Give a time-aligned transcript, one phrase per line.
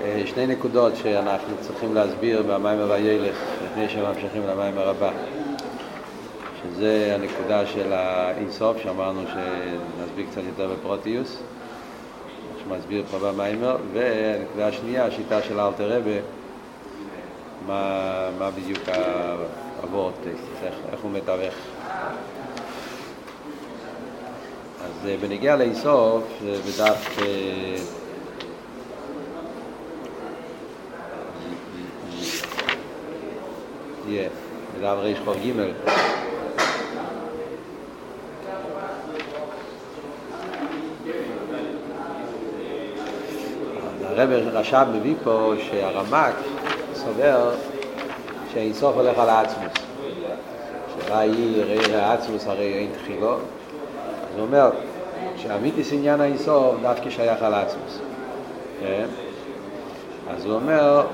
[0.00, 5.10] אה, שני נקודות שאנחנו צריכים להסביר במים וילך לפני שממשיכים למים הרבה.
[6.62, 11.36] שזה הנקודה של האינסוף שאמרנו שנסביר קצת יותר בפרוטיוס
[12.62, 16.20] שמסביר פה במיימר והנקודה השנייה, השיטה של אלתר רבה
[17.66, 18.82] מה, מה בדיוק
[19.82, 20.14] הוורט,
[20.62, 21.54] איך, איך הוא מתווך
[24.84, 26.24] אז אה, בנגיע לאינסוף
[26.66, 27.16] בדף
[34.10, 34.28] יהיה,
[34.78, 35.70] בדף ריש חור גימל.
[44.04, 46.34] הרב רש"ב מביא פה שהרמק
[46.94, 47.50] סובר
[48.52, 49.72] שאינסוף הולך על העצמוס.
[50.96, 53.34] שאלה היא, ראי העצמוס הרי אין תחילו.
[53.34, 53.38] אז
[54.36, 54.70] הוא אומר
[55.36, 57.98] שהמיתיס עניין האינסוף דווקא שייך על העצמוס.
[58.80, 59.06] כן?
[60.30, 61.06] אז הוא אומר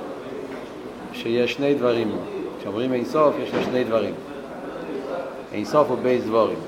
[1.13, 2.36] שיש שני דברים.
[2.67, 4.15] כשאומרים אינסוף יש לו שני דברים.
[5.53, 6.59] אינסוף הוא בייס דבורים.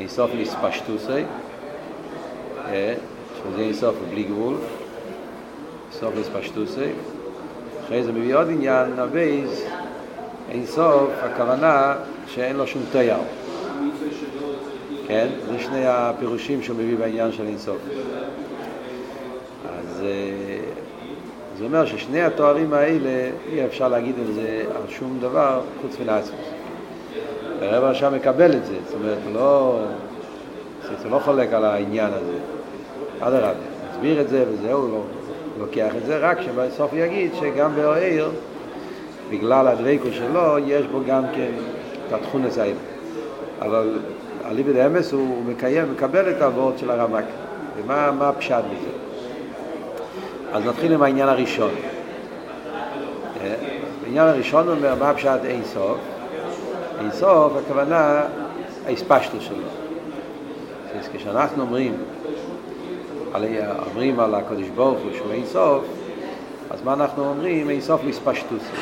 [0.00, 1.22] אינסוף לספשטוסי,
[3.36, 4.54] שזה אינסוף בלי גבול.
[5.92, 6.90] אינסוף לספשטוסי.
[7.84, 9.62] אחרי זה מביא עוד עניין, הבייס,
[10.50, 11.94] אינסוף, הכוונה
[12.26, 13.18] שאין לו שום תייר.
[15.06, 15.28] כן?
[15.52, 17.78] זה שני הפירושים שהוא מביא בעניין של אינסוף.
[19.78, 20.02] אז
[21.60, 26.08] זה אומר ששני התוארים האלה, אי אפשר להגיד על זה על שום דבר חוץ מן
[26.08, 26.46] העצמוס.
[27.62, 29.80] הרב עכשיו מקבל את זה, זאת אומרת, לא,
[31.02, 32.38] הוא לא חולק על העניין הזה.
[33.20, 33.52] אדרבה,
[33.90, 35.02] מסביר את זה וזהו, לא
[35.58, 38.30] לוקח את זה, רק שבסוף יגיד שגם באוהר,
[39.30, 41.50] בגלל הדבקו שלו, יש בו גם כן
[42.06, 42.74] את התכונס האלה.
[43.60, 43.98] אבל
[44.46, 47.24] אליבד אמס הוא מקיים, מקבל את הוורד של הרמק.
[47.76, 49.09] ומה הפשט בזה?
[50.52, 51.70] אז נתחיל עם העניין הראשון.
[54.04, 55.98] העניין הראשון אומר מה פשט אין סוף.
[57.00, 58.22] אין סוף הכוונה
[58.86, 59.66] ההספשטו שלו.
[60.98, 61.94] אז כשאנחנו אומרים,
[63.86, 65.84] אומרים על הקדוש ברוך הוא שהוא אין סוף,
[66.70, 67.70] אז מה אנחנו אומרים?
[67.70, 68.72] אין סוף להספשטוסי.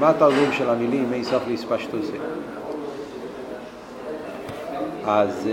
[0.00, 2.16] מה, התרגום של המילים אין סוף להספשטוסי?
[5.06, 5.48] אז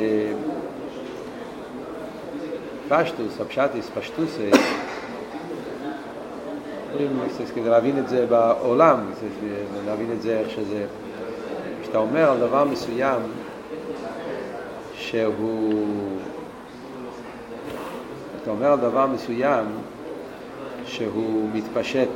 [2.90, 4.50] פשטוס, הפשט הספשטוסי,
[7.56, 9.00] כדי להבין את זה בעולם,
[9.86, 10.86] להבין את זה איך שזה,
[11.81, 13.22] כשאתה אומר על דבר מסוים
[14.94, 15.88] שהוא,
[18.42, 19.66] אתה אומר על דבר מסוים
[20.86, 22.09] שהוא מתפשט,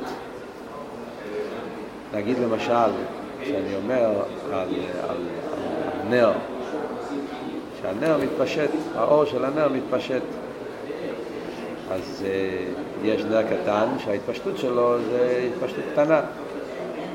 [2.14, 2.92] נגיד למשל,
[3.42, 4.16] כשאני אומר על,
[4.54, 4.70] על,
[5.10, 5.18] על
[6.10, 6.32] נר,
[7.82, 10.22] שהנר מתפשט, האור של הנר מתפשט.
[11.92, 16.22] אז uh, יש נר קטן שההתפשטות שלו זה התפשטות קטנה.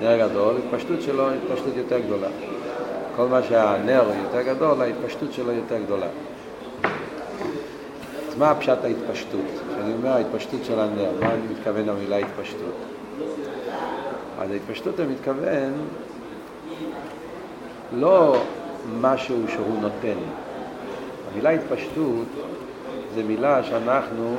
[0.02, 2.28] נר גדול, התפשטות שלו היא התפשטות יותר גדולה.
[3.16, 6.06] כל מה שהנר יותר גדול, ההתפשטות שלו יותר גדולה.
[8.28, 9.40] אז מה הפשט ההתפשטות?
[9.68, 12.74] כשאני אומר ההתפשטות של הנר, מה אני מתכוון במילה התפשטות?
[14.40, 15.72] אז ההתפשטות אני מתכוון
[17.92, 18.42] לא
[19.00, 20.18] משהו שהוא נותן.
[21.32, 22.26] המילה התפשטות
[23.14, 24.36] זה מילה שאנחנו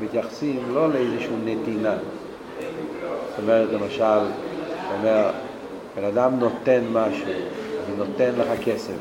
[0.00, 1.94] מתייחסים לא לאיזושהי נתינה.
[3.30, 4.18] זאת אומרת, למשל,
[4.98, 5.30] אומר,
[5.96, 8.94] בן אדם נותן משהו, אני נותן לך כסף,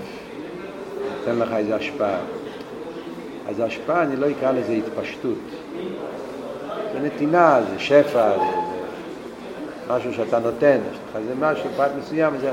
[1.19, 2.17] נותן לך איזו השפעה.
[3.49, 5.37] אז השפעה, אני לא אקרא לזה התפשטות.
[6.93, 8.43] זה נתינה, זה שפע, זה,
[9.87, 12.51] זה משהו שאתה נותן, יש לך איזה משהו, פרט מסוים, זה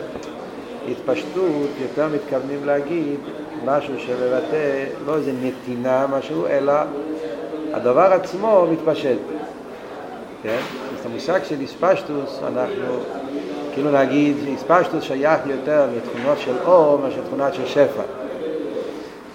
[0.91, 3.21] התפשטות, יותר מתכוונים להגיד
[3.65, 6.73] משהו שמבטא לא איזה נתינה משהו, אלא
[7.72, 9.19] הדבר עצמו מתפשט.
[10.42, 10.58] כן?
[10.98, 12.84] אז המושג של איספשטוס, אנחנו
[13.75, 18.03] כאילו נגיד שאיספשטוס שייך יותר לתכונות של אור מאשר תכונות של שפע.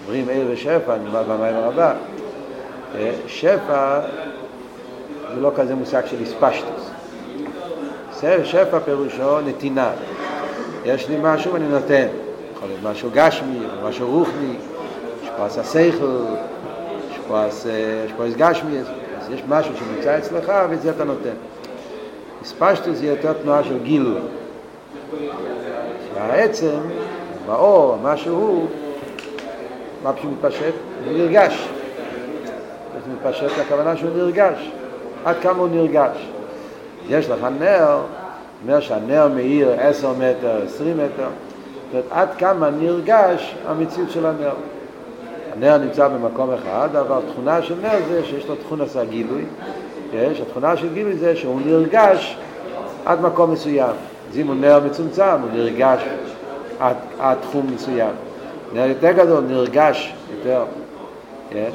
[0.04, 1.92] אומרים עיר ושפע, נאמר במים הרבה.
[3.26, 4.00] שפע
[5.34, 6.90] זה לא כזה מושג של איספשטוס.
[8.44, 9.90] שפע פירושו נתינה.
[10.84, 12.06] יש לי משהו ואני נותן.
[12.56, 14.54] יכול להיות משהו גשמי, משהו רוחני,
[15.22, 15.46] יש פה
[17.34, 17.70] עשה
[18.08, 21.34] שכל, יש פה גשמי, אז יש משהו שנמצא אצלך ואת זה אתה נותן.
[22.42, 24.20] הספשטו זה יותר תנועה של גילוי.
[26.14, 26.78] שהעצם,
[27.46, 28.66] באור, מה שהוא,
[30.02, 30.74] מה שמתפשט,
[31.04, 31.68] הוא נרגש.
[33.06, 34.70] זה מתפשט הכוונה שהוא נרגש.
[35.24, 36.28] עד כמה הוא נרגש.
[37.08, 37.98] יש לך נר,
[38.62, 44.54] אומר שהנר מאיר עשר מטר, עשרים מטר, זאת אומרת, עד כמה נרגש המציאות של הנר.
[45.56, 49.44] הנר נמצא במקום אחד, אבל תכונה של נר זה שיש לו תכונה של הגילוי,
[50.12, 52.36] יש, התכונה של גילוי זה שהוא נרגש
[53.04, 53.94] עד מקום מסוים.
[54.30, 56.00] אז אם הוא נר מצומצם, הוא נרגש
[56.78, 58.10] עד, עד תחום מסוים.
[58.72, 60.64] נר יותר גדול, נרגש יותר.
[61.50, 61.70] כן?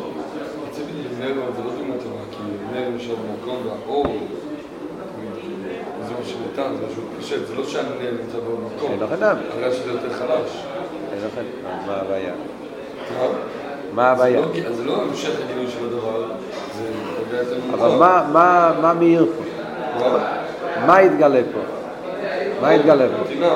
[7.47, 8.97] זה לא שהנר נמצא במקום.
[9.57, 10.63] הרי שזה יותר חלש.
[11.13, 11.43] אין לכם,
[11.87, 12.33] מה הבעיה?
[13.93, 14.11] מה?
[14.11, 14.39] הבעיה?
[14.41, 16.23] לא- זה לא המשך הגילוי של הדבר,
[16.77, 17.89] זה אבל.
[17.99, 19.43] מה, מה, מה מאיר פה?
[20.85, 20.97] מה?
[20.97, 21.59] התגלה פה?
[22.61, 23.23] מה התגלה פה?
[23.23, 23.53] נתינה.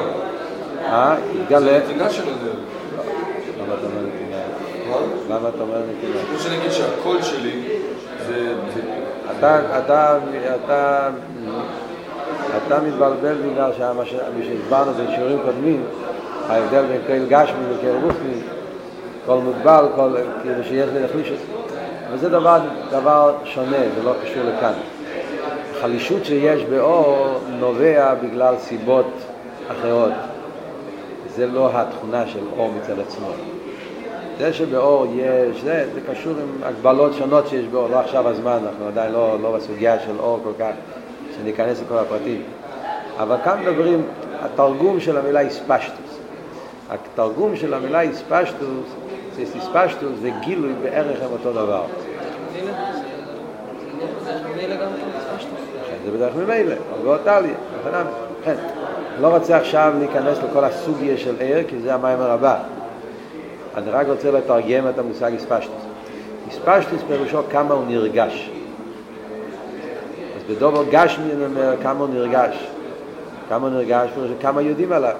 [0.85, 1.15] אה?
[1.41, 1.59] התגלה...
[1.59, 2.51] זה נתינה של הנר.
[3.63, 4.37] למה אתה אומר נתינה?
[4.89, 5.35] מה?
[5.35, 6.19] למה אתה אומר נתינה?
[6.29, 7.61] כמו שנגיד שהקול שלי
[8.27, 8.53] זה...
[9.39, 10.17] אתה, אתה,
[10.65, 11.09] אתה,
[12.67, 15.83] אתה מתבלבל בגלל שמה שהסברנו בשיעורים קודמים,
[16.49, 18.54] ההבדל בין כל גשמי וכל רוחני,
[19.25, 21.53] כל מוגבל, כל, כאילו שיש להחליש את זה.
[22.09, 22.59] אבל זה דבר,
[22.91, 24.73] דבר שונה, זה לא קשור לכאן.
[25.77, 29.11] החלישות שיש באור נובע בגלל סיבות
[29.71, 30.11] אחרות.
[31.35, 33.27] זה לא התכונה של אור מצד עצמו.
[34.37, 38.87] זה שבאור יש, זה, זה קשור עם הגבלות שונות שיש באור, לא עכשיו הזמן, אנחנו
[38.87, 40.71] עדיין לא, לא בסוגיה של אור כל כך,
[41.37, 42.41] שניכנס לכל הפרטים.
[43.17, 44.05] אבל כאן מדברים,
[44.41, 46.19] התרגום של המילה איספשטוס.
[46.89, 48.95] התרגום של המילה איספשטוס,
[49.35, 51.83] זה איספשטוס זה גילוי בערך הם אותו דבר.
[56.05, 57.49] זה בדרך ממילא, אבל באותה לי,
[57.79, 57.97] לכן,
[58.41, 58.55] לכן,
[59.19, 62.57] לא רוצה עכשיו להיכנס לכל הסוגיה של ער, כי זה המיימר הבא.
[63.77, 65.81] אני רק רוצה לתרגם את המושג איספשטוס.
[66.47, 68.49] איספשטוס פירושו כמה הוא נרגש.
[70.37, 72.67] אז בדובר גשמי אני אומר כמה הוא נרגש.
[73.49, 75.15] כמה הוא נרגש פירושו כמה יודעים עליו.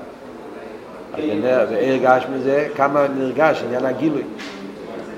[1.18, 4.22] אז בנר- בער גשמי זה כמה נרגש, עניין הגילוי.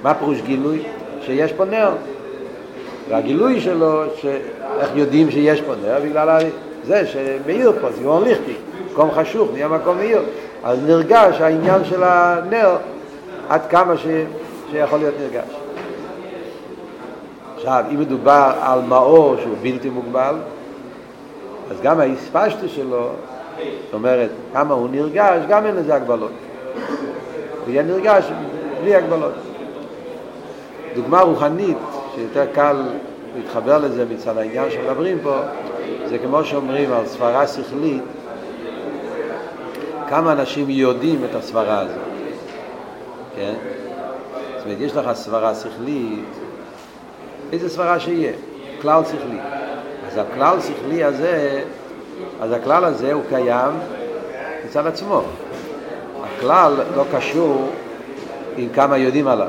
[0.04, 0.84] מה פירוש גילוי?
[1.22, 1.92] שיש פה נר.
[3.10, 4.26] והגילוי שלו, ש...
[4.80, 5.98] איך יודעים שיש פה נר?
[6.04, 6.40] בגלל
[6.84, 8.54] זה שמאיר פה, זה גאון ליכטי,
[8.92, 10.22] מקום חשוך, נהיה מקום מאיר.
[10.64, 12.76] אז נרגש העניין של הנר
[13.50, 14.08] עד כמה ש...
[14.72, 15.50] שיכול להיות נרגש.
[17.56, 20.36] עכשיו, אם מדובר על מאור שהוא בלתי מוגבל,
[21.72, 23.10] אז גם האספשטוס שלו,
[23.58, 26.32] זאת אומרת, כמה הוא נרגש, גם אין לזה הגבלות.
[27.66, 28.26] הוא יהיה נרגש
[28.82, 29.34] בלי הגבלות.
[30.96, 31.78] דוגמה רוחנית,
[32.16, 32.84] שיותר קל
[33.36, 35.36] להתחבר לזה מצד העניין שמדברים פה,
[36.06, 38.04] זה כמו שאומרים על סברה שכלית,
[40.10, 41.96] כמה אנשים יודעים את הסברה הזאת,
[43.36, 43.54] כן?
[44.58, 46.26] זאת אומרת, יש לך סברה שכלית,
[47.54, 48.32] איזה סברה שיהיה,
[48.82, 49.40] כלל שכלי.
[50.08, 51.62] אז הכלל שכלי הזה,
[52.42, 53.72] אז הכלל הזה הוא קיים
[54.66, 55.22] מצד עצמו.
[56.24, 57.70] הכלל לא קשור
[58.58, 59.48] עם כמה יודעים עליו.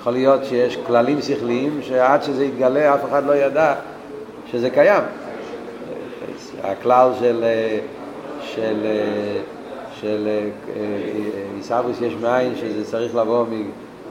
[0.00, 3.74] יכול להיות שיש כללים שכליים שעד שזה יתגלה אף אחד לא ידע
[4.50, 5.02] שזה קיים.
[6.62, 7.44] הכלל של,
[8.40, 8.86] של,
[10.00, 10.28] של
[11.56, 13.46] עיסאוויס יש מאין שזה צריך לבוא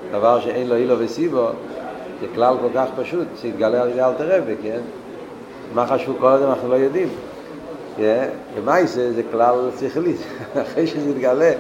[0.10, 1.48] מדבר שאין לו אילו וסיבו,
[2.22, 4.80] זה כלל כל כך פשוט שהתגלה על ידי אלתר רבי, כן?
[5.74, 7.08] מה חשבו קודם אנחנו לא יודעים.
[7.98, 8.30] כן?
[8.58, 10.16] למעשה זה כלל שכלי,
[10.64, 11.52] אחרי שזה התגלה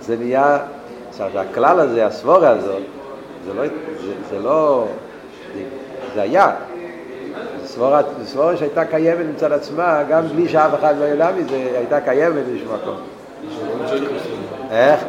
[0.00, 0.58] זה נהיה,
[1.08, 2.82] עכשיו הכלל הזה, הסבורה הזאת,
[3.46, 3.62] זה לא,
[4.04, 4.86] זה, זה לא,
[5.54, 5.62] זה,
[6.14, 6.52] זה היה.
[7.64, 12.44] סבורה, סבורה שהייתה קיימת מצד עצמה, גם בלי שאף אחד לא ידע מזה, הייתה קיימת
[12.46, 12.96] באיזשהו מקום.
[14.70, 15.00] איך?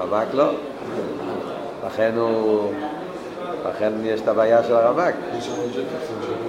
[0.00, 0.50] רמק לא.
[1.86, 2.72] לכן הוא,
[3.68, 5.14] לכן יש את הבעיה של הרמק.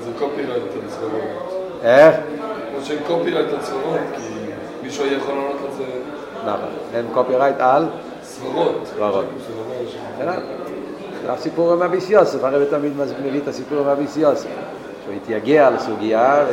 [0.03, 1.48] זה copyright על סברות.
[1.83, 2.15] איך?
[2.71, 4.51] כמו שאין copyright על סברות, כי
[4.83, 5.83] מישהו היה יכול לענות על זה
[6.45, 6.69] נכון.
[6.93, 7.85] אין copyright על
[8.23, 8.81] סברות.
[8.85, 9.25] סברות.
[11.25, 12.93] זה הסיפור עם אביס יוסף, הרב תמיד
[13.23, 14.49] מביא את הסיפור עם אביס יוסף.
[15.03, 16.45] שהוא התייגע לסוגיה,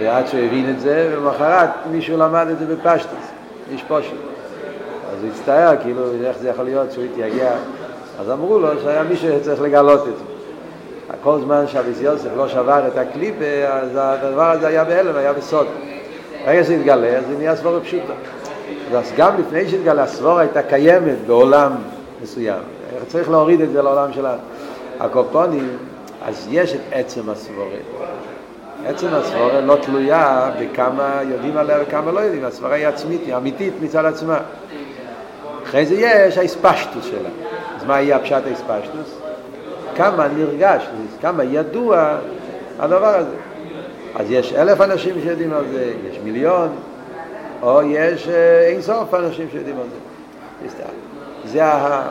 [0.00, 3.30] ועד שהוא הבין את זה, ולמחרת מישהו למד את זה בפשטוס,
[3.70, 4.10] איש פושט.
[5.12, 7.52] אז הוא הצטער, כאילו, איך זה יכול להיות שהוא התייגע.
[8.20, 10.37] אז אמרו לו שהיה מישהו שצריך לגלות את זה.
[11.22, 15.66] כל זמן שאביס יוסף לא שבר את הקליפה, אז הדבר הזה היה בהלם, היה בסוד.
[16.46, 18.12] ברגע שזה התגלה, זה נהיה סבורה פשוטה.
[18.96, 21.72] אז גם לפני שהתגלה, הסבורה הייתה קיימת בעולם
[22.22, 22.60] מסוים.
[23.06, 24.26] צריך להוריד את זה לעולם של
[25.00, 25.68] הקופונים,
[26.26, 27.76] אז יש את עצם הסבורה.
[28.86, 33.72] עצם הסבורה לא תלויה בכמה יודעים עליה וכמה לא יודעים, הסברה היא עצמית, היא אמיתית
[33.82, 34.38] מצד עצמה.
[35.64, 37.28] אחרי זה יש האספשטוס שלה.
[37.76, 39.27] אז מה יהיה הפשט האספשטוס?
[39.98, 40.86] כמה נרגש,
[41.20, 42.16] כמה ידוע
[42.78, 43.34] הדבר הזה.
[44.14, 46.68] אז יש אלף אנשים שיודעים על זה, יש מיליון,
[47.62, 50.78] או יש אה, אין סוף אנשים שיודעים על זה.
[51.44, 52.02] זה ה...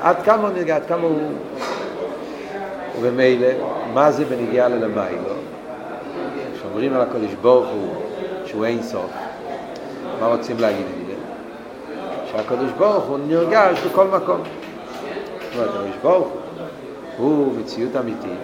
[0.00, 1.32] עד כמה הוא נרגש, עד כמה הוא...
[3.00, 3.48] ובמילא,
[3.94, 5.30] מה זה בנגיעה ללמיילו?
[6.54, 7.94] כשאומרים על הקודש ברוך הוא
[8.46, 9.10] שהוא אין סוף,
[10.20, 11.14] מה רוצים להגיד זה?
[12.32, 14.40] שהקודש ברוך הוא נרגש בכל מקום.
[14.40, 16.40] זאת אומרת, הקודש ברוך הוא
[17.16, 18.40] הוא מציאות אמיתית.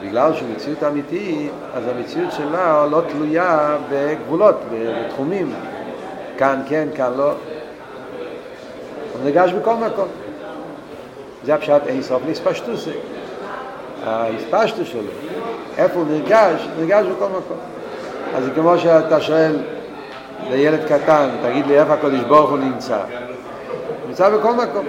[0.00, 5.54] ובגלל שהוא מציאות אמיתית, אז המציאות שלה לא תלויה בגבולות, בתחומים.
[6.38, 7.28] כאן כן, כאן לא.
[7.28, 10.08] הוא נרגש בכל מקום.
[11.44, 12.90] זה הפשט אין סוף להספשטוסי.
[14.06, 15.10] ההספשטוס שלו,
[15.78, 17.56] איפה הוא נרגש, נרגש בכל מקום.
[18.34, 19.56] אז כמו שאתה שואל
[20.50, 22.98] לילד קטן, תגיד לי איפה הקדוש ברוך הוא נמצא.
[24.08, 24.86] נמצא בכל מקום.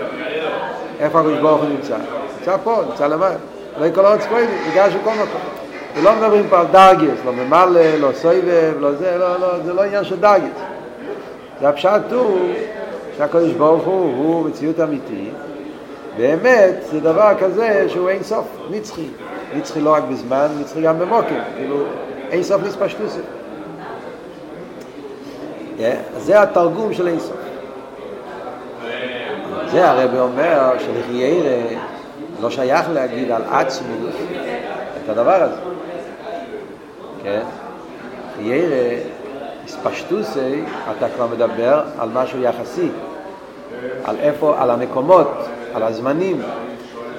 [1.00, 1.98] איפה הקדוש ברוך הוא נמצא?
[2.40, 3.36] נמצא פה, נמצא למעלה.
[3.80, 5.42] לא יקול אורץ כהן, נרגש בכל מקום.
[5.96, 9.82] ולא מדברים פה על דרגס, לא ממלא, לא סויבב, לא זה, לא, לא, זה לא
[9.82, 10.60] עניין של דרגס.
[11.62, 12.38] זה הפשט הוא
[13.18, 15.34] שהקדוש ברוך הוא הוא מציאות אמיתית,
[16.18, 19.08] באמת זה דבר כזה שהוא אין סוף, נצחי.
[19.56, 21.84] נצחי לא רק בזמן, נצחי גם במוקר, כאילו
[22.32, 23.20] אין סוף נספשטוסי.
[26.18, 27.38] זה התרגום של אין סוף.
[29.74, 31.80] זה הרבי אומר שלחיירה
[32.42, 33.96] לא שייך להגיד על עצמי
[35.04, 35.56] את הדבר הזה.
[37.24, 37.42] כן?
[38.38, 38.98] חיירה,
[39.66, 40.64] הספשטוסי,
[40.98, 42.90] אתה כבר מדבר על משהו יחסי.
[44.04, 45.32] על איפה, על המקומות,
[45.74, 46.42] על הזמנים.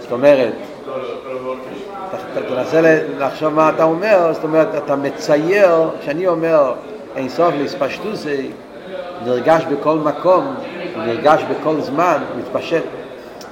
[0.00, 0.52] זאת אומרת,
[2.48, 2.80] תנסה
[3.18, 6.74] לחשוב מה אתה אומר, זאת אומרת, אתה מצייר, כשאני אומר
[7.16, 8.50] אין סוף להספשטוסי,
[9.24, 10.54] נרגש בכל מקום,
[10.96, 12.82] נרגש בכל זמן, מתפשט.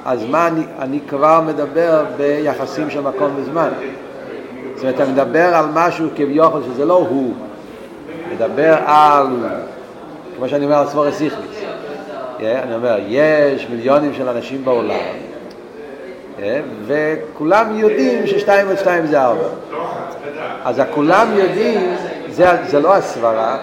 [0.04, 3.68] אז מה אני, אני כבר מדבר ביחסים של מקום וזמן.
[4.74, 7.34] זאת אומרת, אתה מדבר על משהו כביכול שזה לא הוא,
[8.34, 9.26] מדבר על,
[10.36, 11.62] כמו שאני אומר על סבורס איכליס,
[12.38, 14.94] yeah, אני אומר, יש מיליונים של אנשים בעולם,
[16.86, 19.48] וכולם יודעים ששתיים ועוד שתיים זה ארבע.
[20.64, 21.80] אז הכולם יודעים,
[22.30, 23.58] זה, זה לא הסברה,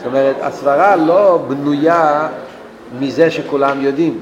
[0.00, 2.28] זאת אומרת, הסברה לא בנויה
[2.98, 4.20] מזה שכולם יודעים.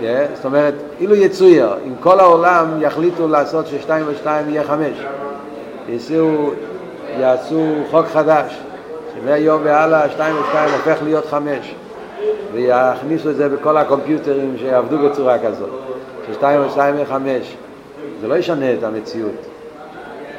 [0.00, 0.02] Yeah,
[0.34, 4.96] זאת אומרת, אילו יצויר, אם כל העולם יחליטו לעשות ששתיים ושתיים יהיה חמש,
[5.88, 6.50] יעשו,
[7.18, 8.60] יעשו חוק חדש,
[9.14, 11.74] שמהיום והלאה שתיים ושתיים הופך להיות חמש,
[12.52, 15.70] ויכניסו את זה בכל הקומפיוטרים שיעבדו בצורה כזאת,
[16.30, 17.56] ששתיים ושתיים יהיה חמש,
[18.20, 19.46] זה לא ישנה את המציאות.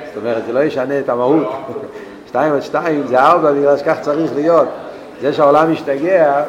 [0.07, 1.47] זאת אומרת, זה לא ישנה את המהות.
[2.31, 4.67] שתיים ושתיים זה ארבע בגלל שכך צריך להיות.
[5.21, 6.43] זה שהעולם משתגע,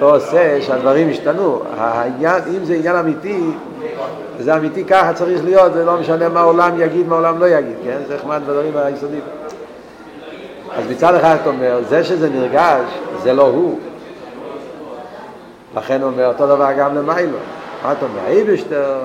[0.00, 1.62] לא עושה שהדברים ישתנו.
[1.78, 3.40] העניין, אם זה עניין אמיתי,
[4.38, 7.74] זה אמיתי ככה צריך להיות, זה לא משנה מה העולם יגיד, מה העולם לא יגיד,
[7.84, 7.96] כן?
[8.08, 9.20] זה אחד הדברים היסודיים.
[10.76, 12.84] אז מצד אחד אתה אומר, זה שזה נרגש,
[13.22, 13.78] זה לא הוא.
[15.76, 17.38] לכן הוא אומר, אותו דבר גם למיילו.
[17.84, 18.20] מה אתה אומר?
[18.26, 18.98] אייבשטר,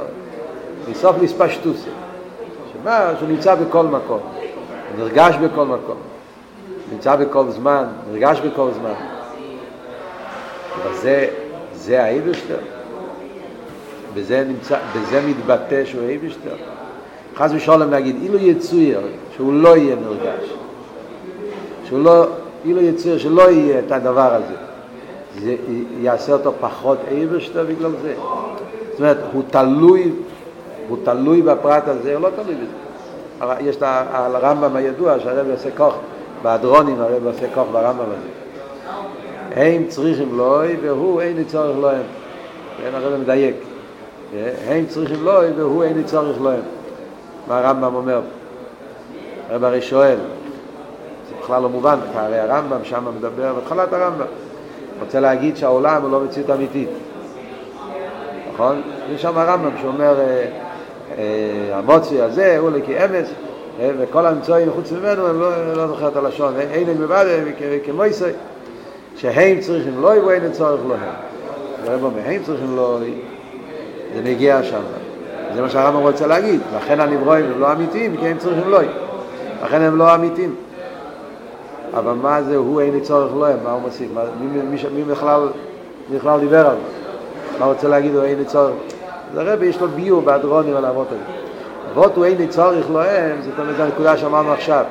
[0.91, 1.89] מסוף לספשטוסי.
[2.73, 3.11] שמה?
[3.19, 4.19] שהוא נמצא בכל מקום.
[4.97, 5.97] נרגש בכל מקום.
[6.91, 8.93] נמצא בכל זמן, נרגש בכל זמן.
[10.83, 10.93] אבל
[11.73, 12.57] זה, האיברשטר.
[14.13, 16.55] בזה, נמצא, בזה מתבטא שהוא האיברשטר.
[17.35, 19.01] חס ושלום להגיד, אילו יצויר
[19.35, 20.53] שהוא לא יהיה נרגש,
[21.85, 22.25] שהוא לא,
[22.65, 24.53] אילו יצויר שלא יהיה את הדבר הזה,
[25.39, 25.55] זה
[25.99, 28.15] יעשה אותו פחות איברשטר בגלל זה.
[28.91, 30.11] זאת אומרת, הוא תלוי,
[30.87, 32.80] הוא תלוי בפרט הזה, הוא לא תלוי בזה.
[33.59, 33.83] יש את
[34.13, 35.95] הרמב"ם הידוע שהרב עושה כוח,
[36.41, 38.27] בהדרונים הרב עושה כוח ברמב"ם הזה.
[39.55, 42.03] הם צריכים לוי והוא אין לי צורך להם.
[42.77, 43.55] כן, הרב מדייק.
[44.67, 46.61] הם צריכים לוי והוא אין לי צורך להם.
[47.47, 48.21] מה הרמב"ם אומר?
[49.49, 50.17] הרב הרי שואל,
[51.29, 54.25] זה בכלל לא מובן, הרי הרמב"ם שם מדבר, בהתחלת הרמב"ם,
[54.99, 56.89] רוצה להגיד שהעולם הוא לא מציאות אמיתית.
[58.53, 58.81] נכון?
[59.13, 60.15] יש שם הרמב"ם שאומר,
[61.71, 63.29] המוציא הזה הוא לכי אמץ,
[63.99, 67.25] וכל המצואים מחוץ ממנו, הם לא, לא זוכר את הלשון, אין לי מבד,
[67.85, 68.33] כמו ישראל.
[69.15, 70.99] שהם צריכים לוי ואין צורך להם.
[71.85, 73.13] הרב אומר, הם צריכים לוי,
[74.15, 74.81] זה נגיע שם.
[75.55, 76.59] זה מה שהרמב"ם רוצה להגיד.
[76.75, 78.85] לכן הנברואים הם לא אמיתיים, כי הם צריכים לוי.
[79.63, 80.55] לכן הם לא אמיתיים.
[81.93, 83.57] אבל מה זה הוא אין צורך להם?
[83.63, 84.09] מה הוא מוסיף?
[84.39, 85.49] מי, מי, בכלל,
[86.39, 87.59] דיבר על זה?
[87.59, 88.73] מה רוצה להגיד הוא אין צורך?
[89.31, 91.41] אז הרבי יש לו ביור בהדרונים על האבות האלה.
[91.91, 94.83] אבות הוא אין לי צורך להם, זאת אומרת, זו הנקודה שאמרנו עכשיו.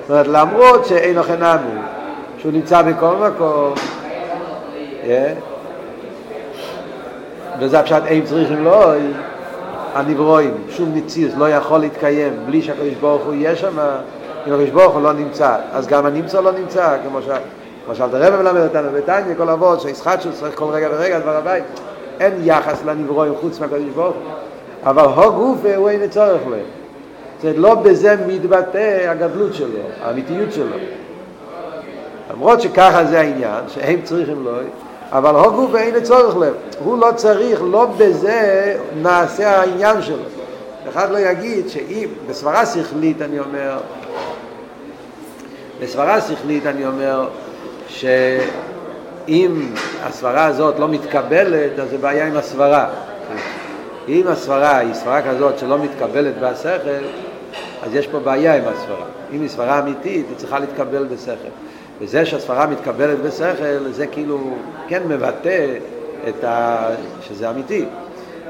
[0.00, 1.80] זאת אומרת, למרות שאין לכם נמי,
[2.38, 3.74] שהוא נמצא בכל מקום,
[7.60, 8.92] וזה הפשט אין צריכים לא,
[9.94, 13.78] הנברואים, שום נציז לא יכול להתקיים בלי שהקדוש ברוך הוא יהיה שם,
[14.46, 17.28] אם הקדוש ברוך הוא לא נמצא, אז גם הנמצא לא נמצא, כמו, ש...
[17.88, 21.64] למשל, הרב מלמד אותנו בתניא, כל אבות, שהישחטשות צריך כל רגע ורגע דבר הבית.
[22.20, 24.16] אין יחס לנברואים חוץ מהקדוש ברוך.
[24.84, 26.64] אבל הו גוף הוא אין צורך להם.
[27.42, 30.76] זאת לא בזה מתבטא הגדלות שלו, האמיתיות שלו.
[32.30, 34.50] למרות שככה זה העניין, שהם צריכים לו,
[35.08, 36.52] אבל הו גוף אין צורך להם.
[36.84, 40.24] הוא לא צריך, לא בזה נעשה העניין שלו.
[40.88, 43.78] אחד לא יגיד שאם, בסברה שכלית אני אומר,
[45.82, 47.28] בסברה שכלית אני אומר
[47.88, 49.72] שאם
[50.02, 52.88] הסברה הזאת לא מתקבלת, אז זה בעיה עם הסברה.
[54.08, 57.04] אם הסברה היא סברה כזאת שלא מתקבלת בשכל,
[57.82, 59.06] אז יש פה בעיה עם הסברה.
[59.32, 61.48] אם היא סברה אמיתית, היא צריכה להתקבל בשכל.
[62.00, 64.54] וזה שהסברה מתקבלת בשכל, זה כאילו
[64.88, 65.66] כן מבטא
[66.28, 66.86] את ה...
[67.22, 67.84] שזה אמיתי.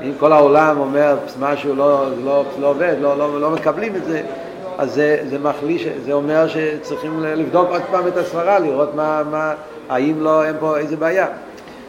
[0.03, 4.23] אם כל העולם אומר משהו לא, לא, לא עובד, לא, לא, לא מקבלים את זה,
[4.79, 9.55] אז זה, זה מחליש, זה אומר שצריכים לבדוק עוד פעם את הסברה, לראות מה, מה,
[9.91, 11.27] האם לא, אין פה איזה בעיה.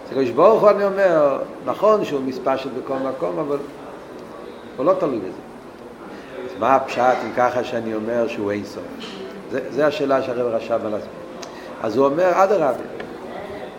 [0.08, 3.58] הקדוש ברוך הוא, אני אומר, נכון שהוא מספשת בכל מקום, אבל
[4.77, 5.41] הוא לא תלוי בזה.
[6.46, 8.84] אז מה הפשט אם ככה שאני אומר שהוא אין סוף?
[9.72, 11.12] זו השאלה שהרב רש"ב על עצמו.
[11.84, 12.74] אז הוא אומר, אדרבה,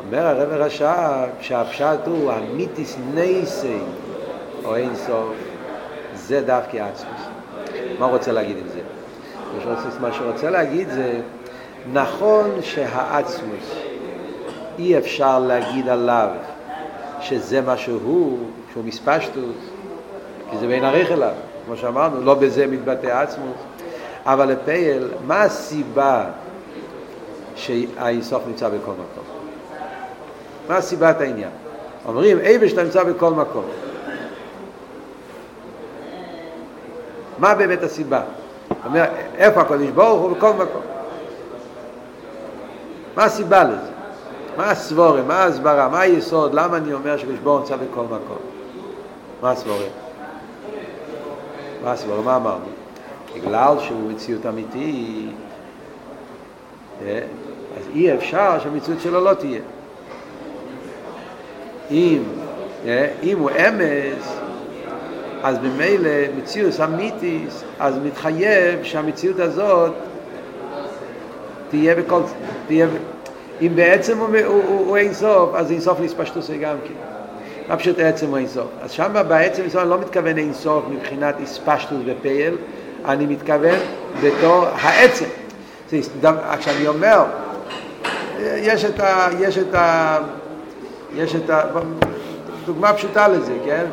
[0.06, 3.78] אומר הרב רש"ב שהפשט הוא המיתיס נייסי
[4.64, 5.34] או אין סוף,
[6.14, 7.20] זה דווקא עצמוס.
[7.98, 8.80] מה הוא רוצה להגיד עם זה?
[10.00, 11.20] מה שהוא רוצה להגיד זה,
[11.92, 13.91] נכון שהעצמוס,
[14.78, 16.28] אי אפשר להגיד עליו
[17.20, 18.38] שזה מה שהוא,
[18.72, 19.56] שהוא מספשטוס,
[20.50, 21.34] כי זה בין עריך אליו,
[21.66, 23.56] כמו שאמרנו, לא בזה מתבטא עצמוס,
[24.26, 26.24] אבל לפייל, מה הסיבה
[27.56, 29.24] שהאיסוף נמצא בכל מקום?
[30.68, 31.50] מה הסיבת העניין?
[32.06, 33.64] אומרים, איבש אתה נמצא בכל מקום.
[37.38, 38.20] מה באמת הסיבה?
[38.84, 39.04] אומר,
[39.36, 40.82] איפה הקודש ברוך הוא בכל מקום?
[43.16, 43.91] מה הסיבה לזה?
[44.56, 48.38] מה הסבורה, מה ההסברה, מה היסוד, למה אני אומר ברוך נמצא בכל מקום?
[49.42, 49.86] מה הסבורה?
[51.84, 52.22] מה הסבורה?
[52.22, 52.64] מה אמרנו?
[53.34, 55.28] בגלל שהוא מציאות אמיתי,
[57.78, 59.60] אז אי אפשר שהמציאות שלו לא תהיה.
[61.90, 62.22] אם,
[63.22, 64.36] אם הוא אמס,
[65.42, 69.92] אז במילא מציאות אמיתיס, אז מתחייב שהמציאות הזאת
[71.70, 72.20] תהיה בכל,
[72.66, 72.86] תהיה,
[73.60, 76.94] אם בעצם הוא, הוא, הוא, הוא אין סוף, אז אין סוף להספשטוסי גם כן.
[77.68, 78.66] מה פשוט עצם הוא אין סוף?
[78.82, 82.56] אז שם בעצם אני לא מתכוון אין סוף מבחינת הספשטוס בפייל,
[83.04, 83.78] אני מתכוון
[84.22, 85.24] בתור העצם.
[86.58, 87.24] כשאני אומר,
[88.40, 89.28] יש את ה...
[89.40, 90.18] יש את ה...
[91.14, 91.62] יש את ה...
[92.66, 93.84] דוגמה פשוטה לזה, כן?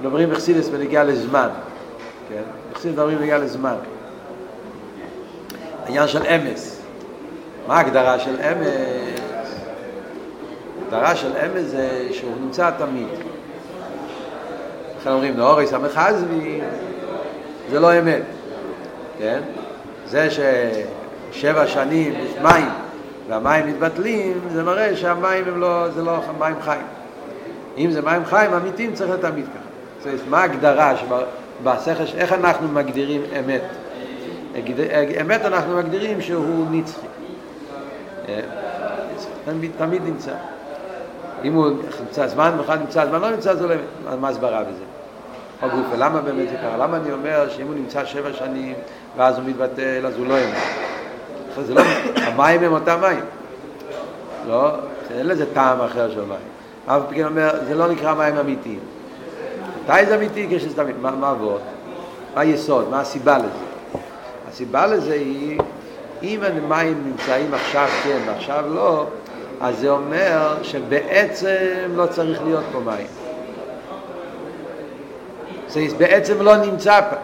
[0.00, 1.48] מדברים בחסידס בנגיעה לזמן,
[2.28, 2.42] כן?
[2.72, 3.74] בחסידס מדברים בנגיעה לזמן.
[5.84, 6.73] העניין של אמס.
[7.66, 8.68] מה ההגדרה של אמס?
[10.82, 13.08] ההגדרה של אמס זה שהוא נמצא תמיד.
[15.00, 16.60] לכן אומרים, נאורי סמך עזבי,
[17.70, 18.22] זה לא אמת,
[19.18, 19.40] כן?
[20.06, 22.68] זה ששבע שנים יש מים
[23.28, 26.86] והמים מתבטלים, זה מראה שהמים הם לא, זה לא מים חיים.
[27.78, 30.10] אם זה מים חיים אמיתיים צריך להיות תמיד ככה.
[30.16, 33.62] זאת מה ההגדרה שבשכל, איך אנחנו מגדירים אמת?
[35.20, 37.06] אמת אנחנו מגדירים שהוא נצחי.
[39.44, 40.32] תמיד, תמיד נמצא.
[41.44, 43.74] אם הוא נמצא זמן ואחד נמצא זמן לא נמצא, זה לא
[44.20, 44.84] מה הסברה בזה.
[45.62, 46.76] או גוף, ולמה באמת זה קרה?
[46.76, 48.74] למה אני אומר שאם הוא נמצא שבע שנים
[49.16, 51.64] ואז הוא מתבטל, אז הוא לא אמת?
[51.66, 51.82] זה לא,
[52.16, 53.24] המים הם אותם מים.
[54.48, 54.70] לא,
[55.10, 56.38] אין לזה טעם אחר של מים.
[56.86, 58.78] אף פעם אומר, זה לא נקרא מים אמיתיים.
[59.84, 60.46] מתי זה אמיתי?
[60.50, 60.96] כשזה תמיד.
[61.00, 61.60] מה עבוד?
[62.34, 62.88] מה היסוד?
[62.90, 63.48] מה הסיבה לזה?
[64.48, 65.58] הסיבה לזה היא,
[66.24, 69.06] אם המים נמצאים עכשיו כן ועכשיו לא,
[69.60, 71.56] אז זה אומר שבעצם
[71.94, 73.06] לא צריך להיות פה מים.
[75.68, 77.16] זה בעצם לא נמצא פה.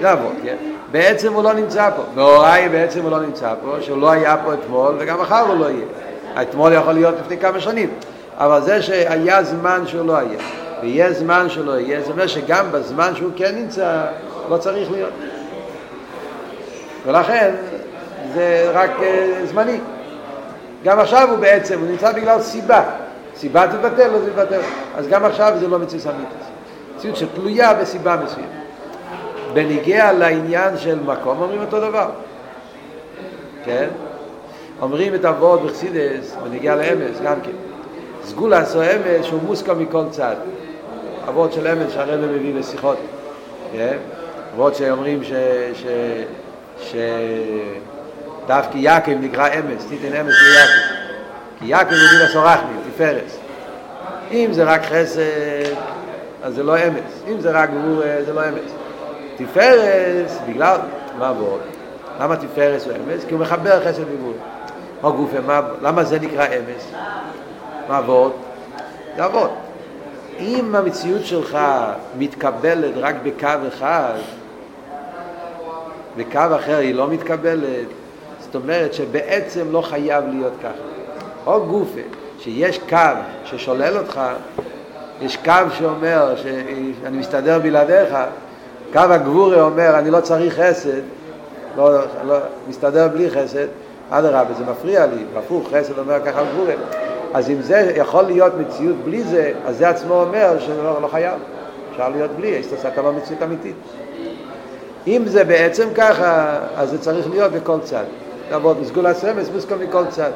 [0.00, 0.56] זה עבוד, כן?
[0.90, 2.02] בעצם הוא לא נמצא פה.
[2.14, 5.66] בהוראי בעצם הוא לא נמצא פה, שהוא לא היה פה אתמול וגם מחר הוא לא
[5.70, 5.86] יהיה.
[6.42, 7.90] אתמול יכול להיות לפני כמה שנים,
[8.36, 10.38] אבל זה שהיה זמן שהוא לא היה.
[10.82, 14.04] ויהיה זמן שלא יהיה, זה אומר שגם בזמן שהוא כן נמצא,
[14.50, 15.12] לא צריך להיות.
[17.06, 17.54] ולכן
[18.34, 19.78] זה רק uh, זמני.
[20.84, 22.82] גם עכשיו הוא בעצם, הוא נמצא בגלל סיבה.
[23.36, 24.60] סיבה תתבטל, לא תתבטל.
[24.96, 26.48] אז גם עכשיו זה לא מציאות אמיתית.
[26.96, 28.48] מציאות שתלויה בסיבה מסוימת.
[29.54, 32.10] בניגיע לעניין של מקום אומרים אותו דבר.
[33.64, 33.88] כן?
[34.80, 37.50] אומרים את הוורד בחסידס, בניגיע לאמס, גם כן.
[38.24, 40.36] סגולה עשו אמס שהוא מוסכם מכל צד.
[41.28, 42.98] אבות של אמס שהרבא מביא בשיחות,
[43.72, 43.96] כן?
[44.54, 45.32] אבות שאומרים ש...
[45.74, 45.86] ש...
[46.80, 46.94] ש...
[48.48, 50.98] דווקא יעקב נקרא אמס, תיתן אמס ליעקב.
[51.58, 53.38] כי יעקב זה מילה סורחני, תפארס.
[54.30, 55.72] אם זה רק חסד,
[56.42, 57.22] אז זה לא אמס.
[57.32, 58.72] אם זה רק גבור, זה לא אמס.
[59.36, 60.78] תפארס, בגלל,
[61.18, 61.60] מה עבוד?
[62.20, 63.24] למה תפארס הוא אמס?
[63.24, 64.34] כי הוא מחבר חסד וגבור.
[65.02, 66.92] או גופה, מה, למה זה נקרא אמס?
[67.88, 68.32] מה עבוד?
[69.16, 69.50] זה עבוד.
[70.38, 71.58] אם המציאות שלך
[72.18, 74.14] מתקבלת רק בקו אחד,
[76.16, 77.86] בקו אחר היא לא מתקבלת,
[78.52, 80.82] זאת אומרת שבעצם לא חייב להיות ככה.
[81.46, 82.00] או גופה,
[82.38, 82.96] שיש קו
[83.44, 84.20] ששולל אותך,
[85.22, 88.16] יש קו שאומר שאני מסתדר בלעדיך,
[88.92, 91.00] קו הגבורי אומר אני לא צריך חסד,
[91.76, 92.36] לא, לא,
[92.68, 93.66] מסתדר בלי חסד,
[94.10, 96.74] אדרבה, זה מפריע לי, הפוך, חסד אומר ככה גבורי.
[97.34, 101.34] אז אם זה יכול להיות מציאות בלי זה, אז זה עצמו אומר שלא לא חייב,
[101.92, 103.76] אפשר להיות בלי, אתה לא מציאות אמיתית.
[105.06, 108.04] אם זה בעצם ככה, אז זה צריך להיות בכל צד.
[108.50, 110.30] לעבוד מסגול הסמס, מוסקו מכל צד.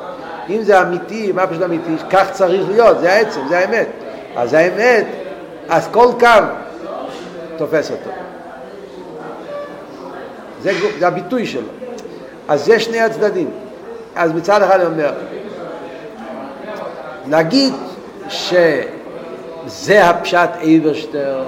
[0.51, 1.91] אם זה אמיתי, מה פשוט אמיתי?
[2.11, 3.87] כך צריך להיות, זה העצם, זה האמת.
[4.37, 5.07] אז האמת,
[5.69, 6.27] אז כל קו
[7.57, 8.11] תופס אותו.
[10.63, 11.69] זה, זה הביטוי שלו.
[12.49, 13.51] אז זה שני הצדדים.
[14.17, 15.13] אז מצד אחד אני אומר,
[17.27, 17.75] נגיד
[18.29, 21.45] שזה הפשט אייברשטר,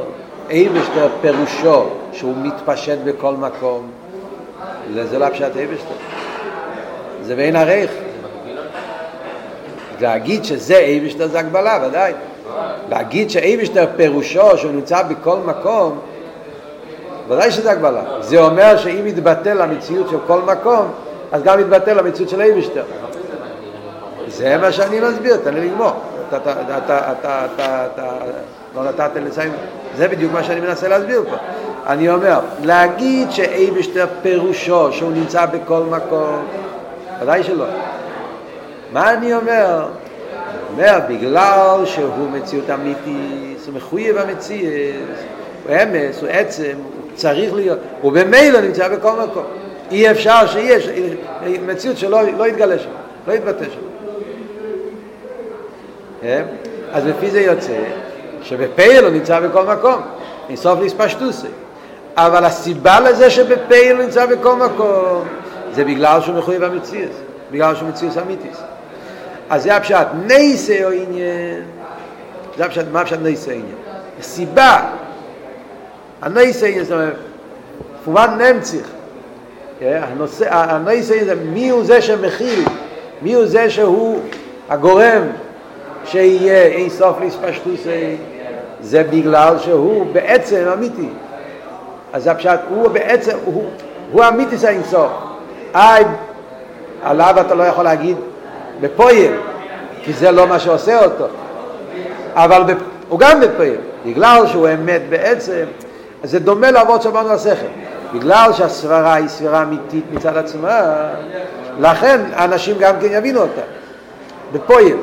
[0.51, 3.91] אייברשטר פירושו שהוא מתפשט בכל מקום,
[4.95, 5.95] זה לא הפשט אייברשטר,
[7.25, 7.91] זה בין הרייך.
[10.01, 12.13] להגיד שזה אייברשטר זה הגבלה, ודאי.
[12.89, 15.99] להגיד שאייברשטר פירושו שהוא נמצא בכל מקום,
[17.29, 18.03] ודאי שזה הגבלה.
[18.21, 20.89] זה אומר שאם יתבטל המציאות של כל מקום,
[21.33, 22.83] אז גם יתבטל המציאות של אייברשטר.
[24.29, 25.93] זה מה שאני מסביר, תן לי לגמור.
[26.29, 28.11] אתה, אתה, אתה, אתה, אתה, אתה
[28.75, 29.53] לא נתת לסיים,
[29.97, 31.37] זה בדיוק מה שאני מנסה להסביר פה.
[31.87, 36.45] אני אומר, להגיד שאייבשטר פירושו שהוא נמצא בכל מקום,
[37.21, 37.67] ודאי שלא.
[38.93, 39.87] מה אני אומר?
[40.71, 44.73] אומר, בגלל שהוא מציאות אמיתית, הוא מחויב המציאות,
[45.67, 49.45] הוא אמס, הוא עצם, הוא צריך להיות, הוא במילא נמצא בכל מקום.
[49.91, 50.89] אי אפשר שיש
[51.67, 52.91] מציאות שלא לא יתגלה שם,
[53.27, 53.81] לא יתבטא שם.
[56.21, 56.43] כן?
[56.93, 57.83] אז לפי זה יוצא
[58.43, 60.03] שבפייל הוא נמצא בכל מקום,
[60.51, 61.47] מסוף להספשטוסי.
[62.17, 65.25] אבל הסיבה לזה שבפייל הוא נמצא בכל מקום
[65.75, 67.11] זה בגלל שהוא מחויב המציאות,
[67.51, 68.63] בגלל שהוא מציאות אמיתיס.
[69.51, 71.63] אז זה הפשט, נייסה או עניין,
[72.57, 73.77] זה הפשט, מה הפשט נייסה עניין?
[74.21, 74.81] הסיבה,
[76.23, 77.17] הנייסה עניין, זאת אומרת,
[78.05, 78.91] פובן נמציך,
[80.51, 82.65] הנייסה עניין זה מי הוא זה שמכיל,
[83.23, 84.21] מי הוא זה שהוא
[84.69, 85.23] הגורם
[86.05, 88.17] שיהיה אין סוף להספשטוסי.
[88.81, 91.09] זה בגלל שהוא בעצם אמיתי.
[92.13, 93.65] אז הפשט הוא בעצם הוא,
[94.13, 95.13] הוא אמיתי זה אין סוף
[95.75, 96.05] איי
[97.03, 98.17] עליו אתה לא יכול להגיד
[98.81, 99.33] בפויל
[100.03, 101.27] כי זה לא מה שעושה אותו.
[102.35, 102.77] אבל בפ...
[103.09, 103.77] הוא גם בפויל.
[104.07, 105.65] בגלל שהוא אמת בעצם
[106.23, 107.67] זה דומה לעבוד שאמרנו לשכל.
[108.15, 110.81] בגלל שהסברה היא סברה אמיתית מצד עצמה
[111.81, 113.61] לכן אנשים גם כן יבינו אותה.
[114.53, 114.97] בפויל.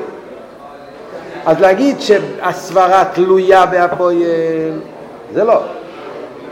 [1.45, 4.15] אז להגיד שהסברה תלויה בהפועל,
[5.33, 5.61] זה לא.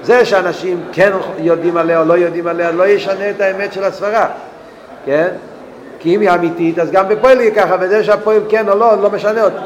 [0.03, 4.27] זה שאנשים כן יודעים עליה או לא יודעים עליה, לא ישנה את האמת של הסברה,
[5.05, 5.27] כן?
[5.99, 9.09] כי אם היא אמיתית, אז גם בפועל יהיה ככה, וזה שהפועל כן או לא, לא
[9.09, 9.59] משנה אותה.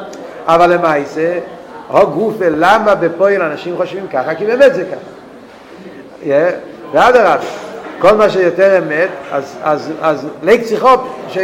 [0.46, 1.40] אבל למעשה,
[1.90, 4.36] או גופה, למה בפועל אנשים חושבים ככה?
[4.36, 5.14] כי באמת זה ככה.
[6.94, 7.36] ואדרבה,
[8.00, 11.38] כל מה שיותר אמת, אז, אז, אז ליק צריכות ש,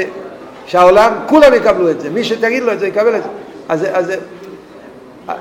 [0.65, 3.29] שהעולם, כולם יקבלו את זה, מי שתגיד לו את זה יקבל את זה.
[3.69, 4.11] אז, אז,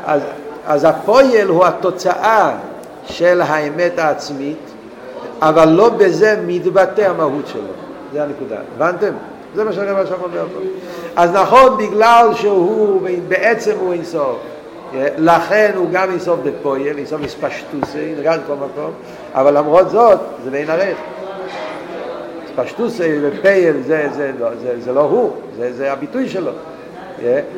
[0.05, 0.21] אז,
[0.67, 2.51] אז הפועל הוא התוצאה
[3.09, 4.59] של האמת העצמית,
[5.41, 7.63] אבל לא בזה מתבטא המהות שלו.
[8.13, 8.57] זה הנקודה.
[8.77, 9.13] הבנתם?
[9.55, 10.61] זה מה שאני עכשיו אומר פה.
[11.17, 14.39] אז נכון, בגלל שהוא בעצם הוא אינסוף,
[15.19, 18.91] לכן הוא גם אינסוף בפועל, אינסוף מספשטוסי, נגד כל מקום,
[19.35, 20.97] אבל למרות זאת, זה בין ערך.
[22.57, 26.51] ספשטוסי ופייל זה, זה, זה, זה, זה לא הוא, זה, זה הביטוי שלו.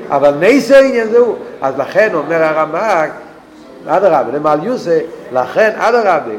[0.08, 3.10] אבל נייסר עניין זהו אז לכן אומר הרמק
[3.86, 4.98] אדרבה, למעל יוסה,
[5.32, 6.34] לכן אדרבה,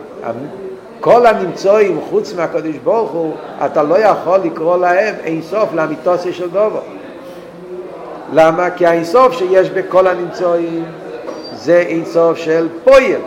[0.99, 3.33] כל הנמצואים חוץ מהקדוש ברוך הוא,
[3.65, 6.79] אתה לא יכול לקרוא להם אין סוף לאמיתוסי של דובו.
[8.33, 8.69] למה?
[8.69, 10.83] כי האינסוף שיש בכל הנמצואים
[11.53, 13.19] זה אינסוף של פויל.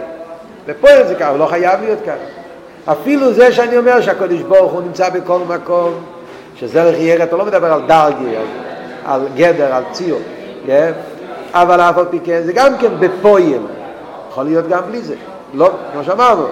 [0.66, 2.92] ופויל זה ככה, לא חייב להיות ככה.
[2.92, 5.94] אפילו זה שאני אומר שהקדוש ברוך הוא נמצא בכל מקום,
[6.57, 8.35] שזה לחייר, אתה לא מדבר על דרגי,
[9.05, 10.20] על גדר, על ציור,
[10.66, 10.92] כן?
[11.53, 13.62] אבל אף על פי כן זה גם כן בפויל,
[14.35, 15.14] יכול להיות גם בלי זה,
[15.55, 16.47] לא, כמו שאמרנו,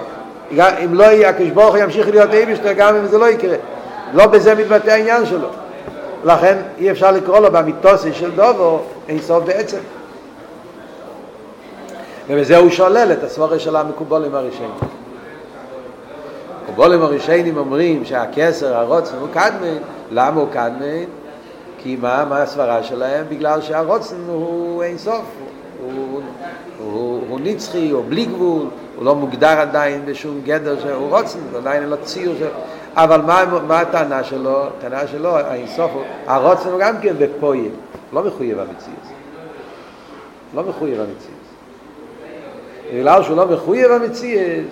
[0.85, 3.55] אם לא יהיה, הקדוש ברוך הוא ימשיך להיות אייבשטר גם אם זה לא יקרה,
[4.13, 5.47] לא בזה מתבטא העניין שלו,
[6.23, 9.77] לכן אי אפשר לקרוא לו במיתוסי של דובו אין סוף בעצם.
[12.29, 14.71] ובזה הוא שולל את הסבורה של המקובולים הראשונים.
[16.59, 19.77] המקובולים הראשונים אומרים שהכסר, הרוצן הוא קדמן,
[20.11, 21.03] למה הוא קדמן?
[21.77, 23.25] כי מה, מה הסברה שלהם?
[23.29, 25.25] בגלל שהרוצן הוא אין סוף,
[25.83, 26.21] הוא,
[26.79, 31.81] הוא, הוא נצחי, הוא בלי גבול, הוא לא מוגדר עדיין בשום גדר שהוא רוצן, עדיין
[31.81, 32.47] אין לו ציור של...
[32.95, 34.67] אבל מה, מה הטענה שלו?
[34.67, 35.91] הטענה שלו, האינסוף,
[36.27, 37.71] הרוצן הוא גם כן בפויל,
[38.13, 39.13] לא מחויב המציאות.
[40.53, 41.43] לא מחויב המציאות.
[42.93, 44.65] בגלל שהוא לא מחויב המציאות,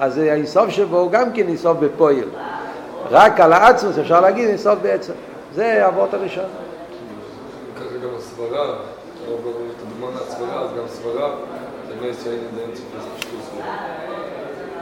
[0.00, 2.28] אז האינסוף שבו הוא גם כן אינסוף בפויל.
[3.10, 5.12] רק על העצמוס אפשר להגיד אינסוף בעצם.
[5.54, 6.44] זה האבות הראשון.
[7.76, 8.74] ככה גם הסברה,
[9.24, 11.34] את הדוגמה מהסברה, אז גם סברה,
[11.88, 13.50] זה לא ישראל אין סוף פשטוס.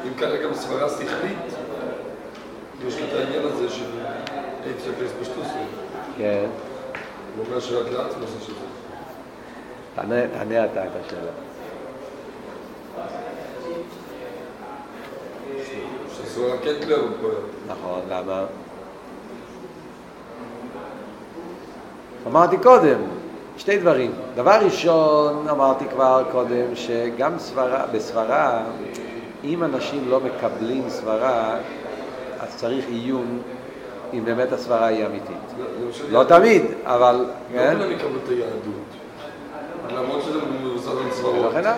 [0.07, 1.39] אם ככה גם סברה שכלית,
[2.87, 3.85] יש לו את העניין הזה של
[4.65, 5.47] אין סוף פשטוס.
[6.19, 6.47] כן.
[7.37, 8.55] הוא אומר שרק לעצמו זה שזה.
[9.95, 11.31] תענה אתה את השאלה.
[16.63, 17.35] כן תלויה בפועל.
[17.69, 18.45] נכון, למה?
[22.27, 22.99] אמרתי קודם,
[23.59, 24.11] שתי דברים.
[24.35, 28.63] דבר ראשון, אמרתי כבר קודם, שגם סברה, בסברה,
[29.45, 31.55] אם אנשים לא מקבלים סברה,
[32.41, 33.39] אז צריך עיון
[34.15, 35.37] אם באמת הסברה היא אמיתית.
[36.11, 37.15] לא תמיד, אבל...
[37.15, 37.75] לא כן?
[37.79, 38.85] כולם יקבלו את היהדות.
[39.97, 41.35] למרות שזה מבוסס על סברות.
[41.45, 41.75] ולכן הלאה.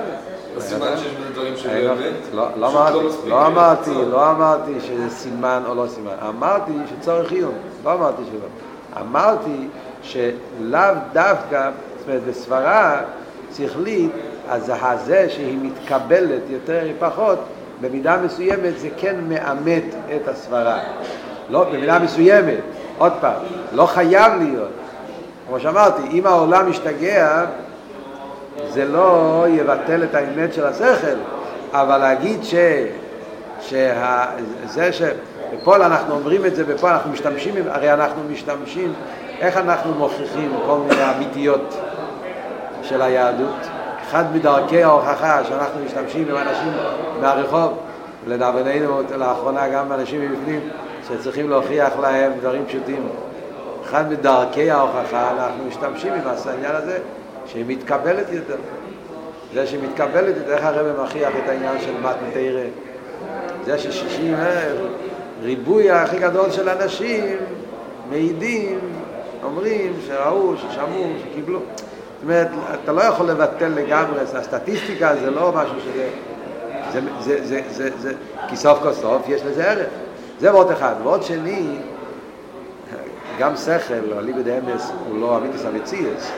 [0.56, 3.90] אז סימן שיש בזה דברים אני לא- שבאמת, לא- לא אמרתי, מספיק לא אמרתי.
[3.94, 4.30] לא
[4.80, 6.12] שזה סימן או לא סימן.
[6.28, 8.48] אמרתי שצורך עיון, לא אמרתי שלא.
[9.00, 9.68] אמרתי
[10.06, 13.00] שלאו דווקא, זאת אומרת, בסברה
[13.56, 14.10] שכלית,
[14.48, 17.38] אז הזה שהיא מתקבלת יותר פחות,
[17.80, 19.84] במידה מסוימת זה כן מאמת
[20.16, 20.78] את הסברה.
[21.50, 22.60] לא, במידה מסוימת,
[22.98, 23.42] עוד פעם,
[23.72, 24.68] לא חייב להיות.
[25.48, 27.44] כמו שאמרתי, אם העולם משתגע,
[28.68, 31.16] זה לא יבטל את האמת של השכל,
[31.72, 32.54] אבל להגיד ש...
[33.60, 34.24] שה...
[34.66, 35.02] זה ש...
[35.54, 38.92] בפועל אנחנו אומרים את זה, בפועל אנחנו משתמשים, הרי אנחנו משתמשים,
[39.40, 41.78] איך אנחנו מוכיחים כל מיני אמיתיות
[42.82, 43.66] של היהדות?
[44.02, 46.72] אחד מדרכי ההוכחה שאנחנו משתמשים עם אנשים
[47.20, 47.78] מהרחוב,
[48.26, 50.60] לדאבוננו לאחרונה גם אנשים מבפנים
[51.08, 53.08] שצריכים להוכיח להם דברים פשוטים.
[53.84, 56.98] אחד מדרכי ההוכחה אנחנו משתמשים עם העניין הזה
[57.46, 58.56] שהיא מתקבלת יותר.
[59.54, 62.60] זה שהיא מתקבלת איך הרב מכריח את העניין של מתן תרא?
[63.64, 64.34] זה ששישים
[65.42, 67.36] ריבוי הכי גדול של אנשים
[68.10, 68.78] מעידים,
[69.42, 71.58] אומרים שראו, ששמעו, שקיבלו.
[71.58, 72.48] זאת אומרת,
[72.84, 76.08] אתה לא יכול לבטל לגמרי, הסטטיסטיקה זה לא משהו שזה...
[76.92, 78.12] זה, זה, זה, זה, זה,
[78.48, 79.86] כי סוף כל סוף יש לזה ערך.
[80.40, 80.94] זה ועוד אחד.
[81.02, 81.66] ועוד שני,
[83.38, 86.32] גם שכל, אליבא דאמס, הוא לא אמיתיס המציאס.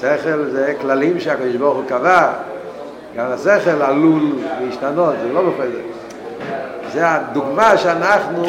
[0.00, 2.32] שכל זה כללים שהקדוש ברוך הוא קבע.
[3.16, 5.82] גם השכל עלול להשתנות, זה לא בכל זה.
[6.92, 8.44] זה הדוגמה שאנחנו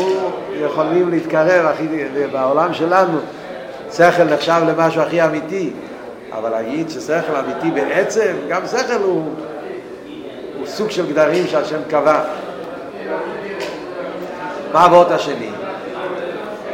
[0.54, 1.88] יכולים להתקרב הכי,
[2.32, 3.20] בעולם שלנו.
[3.96, 5.70] שכל נחשב למשהו הכי אמיתי,
[6.32, 9.30] אבל להגיד ששכל אמיתי בעצם, גם שכל הוא,
[10.58, 12.24] הוא סוג של גדרים שהשם קבע.
[14.74, 15.50] מה הוורט השני?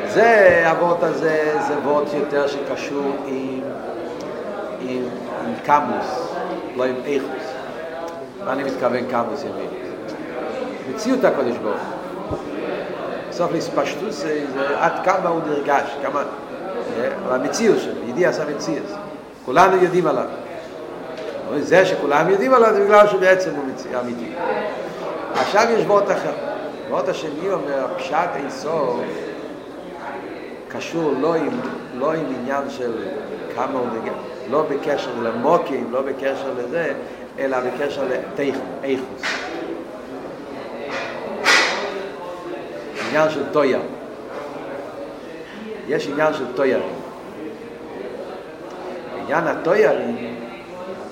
[0.08, 3.62] זה, הוורט הזה, זה וורט יותר שקשור עם,
[4.82, 5.04] עם,
[5.46, 6.34] עם קמוס,
[6.76, 7.54] לא עם איכוס.
[8.46, 9.89] מה אני מתכוון קמוס ימין?
[10.90, 11.82] מציאות הקודש ברוך.
[13.30, 14.16] בסוף להספשטוס
[14.54, 16.24] זה עד כמה הוא נרגש, כמה...
[17.28, 18.86] על המציאות שלו, ידיעס המציאות.
[19.46, 20.26] כולנו יודעים עליו.
[21.50, 24.32] אבל זה שכולם יודעים עליו זה בגלל שבעצם הוא מציא, אמיתי.
[25.34, 26.32] עכשיו יש וורט אחר.
[26.90, 29.00] וורט השני אומר, פשט אינסוף
[30.68, 31.60] קשור לא עם,
[31.98, 32.92] לא עם עניין של
[33.56, 34.12] כמה הוא נגע,
[34.50, 36.94] לא בקשר למוקים, לא בקשר לזה,
[37.40, 38.60] אלא בקשר לתכן,
[43.10, 43.80] עניין של טויה.
[45.88, 46.94] יש עניין של טוירים.
[49.16, 50.36] בעניין הטוירים,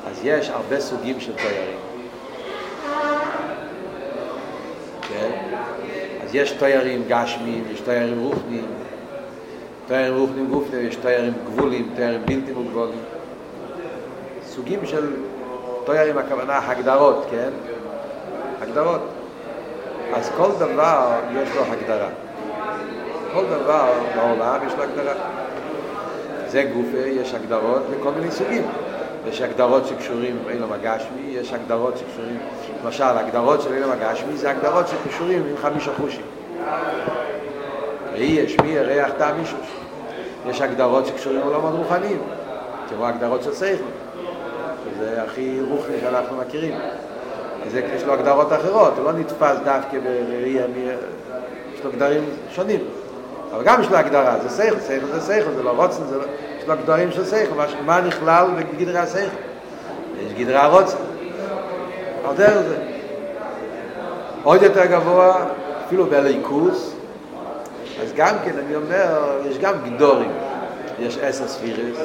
[0.09, 1.77] אז יש הרבה סוגים של טוירים.
[5.09, 5.57] כן?
[6.23, 8.65] אז יש טוירים גשמיים, יש טוירים רוחניים,
[9.87, 12.99] טוירים רוחניים גופניים, יש טוירים גבולים, טוירים בלתי מוגבולים.
[14.45, 15.13] סוגים של
[15.85, 17.49] טוירים, הכוונה הגדרות, כן?
[18.61, 19.16] הגדרות.
[20.13, 22.09] אז כל דבר יש לו הגדרה.
[23.33, 25.13] כל דבר בעולם יש לו הגדרה.
[26.47, 28.67] זה גופה, יש הגדרות לכל מיני סוגים.
[29.27, 32.37] יש הגדרות שקשורים עם אילום הגשמי, יש הגדרות שקשורים,
[32.83, 36.25] למשל, הגדרות של אילום הגשמי זה הגדרות שקשורים עם חמישה חושים.
[38.13, 39.67] ראי, השמיע, ריח, טעם, מישוש.
[40.49, 42.19] יש הגדרות שקשורים לעולמות רוחניים,
[42.89, 43.83] כמו הגדרות של סייכל.
[44.99, 46.73] זה הכי רוחני שאנחנו מכירים.
[47.71, 50.57] זה, יש לו הגדרות אחרות, הוא לא נתפס דווקא בראי,
[51.73, 52.23] יש לו גדרים
[52.55, 52.79] שונים.
[53.55, 56.23] אבל גם יש לו הגדרה, זה סייכל, סייכל זה סייכל, זה לא רוצן, זה לא...
[56.59, 57.53] יש לו גדרים של סייכל,
[57.85, 59.35] מה נכלל בגדרי הסייכל?
[60.25, 60.97] יש גדרי הרוצן.
[62.29, 62.75] על דרך זה.
[64.43, 65.45] עוד יותר גבוה,
[65.85, 66.93] אפילו בליכוס,
[68.03, 70.31] אז גם כן, אני אומר, יש גם גדורים.
[70.99, 71.97] יש עשר ספירס,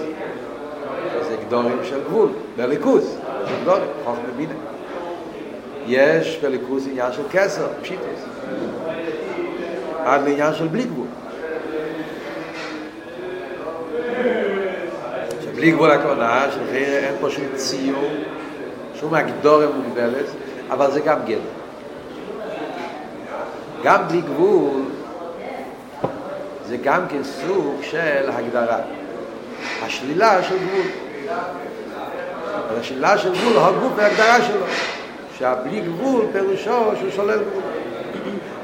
[1.28, 3.04] זה גדורים של גבול, בליכוס,
[3.48, 4.54] זה גדורים, חוף מבינה.
[5.86, 8.24] יש בליכוס עניין של כסר, פשיטוס.
[10.04, 11.06] עד לעניין של בלי גבול.
[15.42, 18.10] שבלי גבול הכוונה, שאין פה שום ציור,
[19.00, 20.26] שום הגדורה מוגבלת,
[20.70, 21.38] אבל זה גם גדר.
[23.84, 24.82] גם בלי גבול
[26.66, 28.78] זה גם כן סוג של הגדרה.
[29.82, 30.86] השלילה של גבול.
[32.68, 34.66] אבל השלילה של גבול הגוף והגדרה שלו.
[35.42, 37.62] שהבלי גבול פירושו שהוא שולל גבול.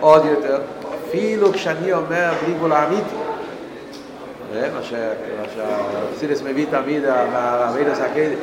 [0.00, 0.58] עוד יותר,
[1.08, 3.16] אפילו כשאני אומר בלי גבול האמיתי,
[4.54, 4.80] מה
[5.54, 8.38] שהפסידס מביא תמיד מהרבידס הקדש,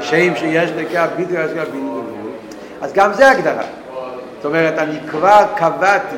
[0.00, 1.34] כשם שיש דקה בלתי
[1.72, 2.02] גבול,
[2.80, 3.64] אז גם זה הגדרה.
[4.36, 6.16] זאת אומרת, אני כבר קבעתי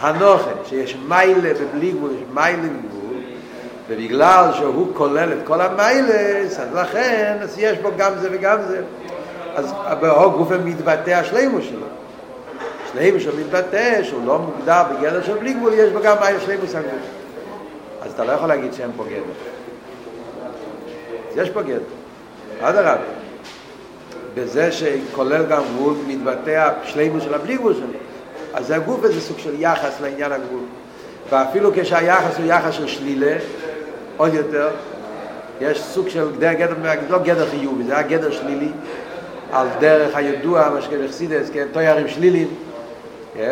[0.00, 3.20] הנוכן, שיש מיילה ובלי גבול, יש מיילה וגבול,
[3.88, 8.82] ובגלל שהוא כולל את כל המיילס, אז לכן, אז יש בו גם זה וגם זה.
[9.58, 11.86] אז באו גוף מתבטא השלימו שלו.
[12.92, 16.66] שלימו שלו מתבטא, שהוא לא מוגדר בגדר של בלי גבול, יש בו גם מיילה שלימו
[16.66, 16.98] סגבול.
[18.02, 19.22] אז אתה לא יכול להגיד שאין פה גדר.
[21.36, 21.78] יש פה גדר.
[22.60, 22.98] הרב.
[24.34, 27.86] בזה שכולל גם גבול מתבטא השלימו של הבלי גבול שלו.
[28.54, 30.62] אז הגוף זה סוג של יחס לעניין הגבול.
[31.30, 33.36] ואפילו כשהיחס הוא יחס של שלילה,
[34.16, 34.68] עוד יותר,
[35.60, 36.74] יש סוג של גדר, גדר,
[37.10, 38.70] לא גדר חיובי, זה היה גדר שלילי,
[39.52, 42.48] על דרך הידוע, מה שקוראים חסידס, כן, תוירים שלילים.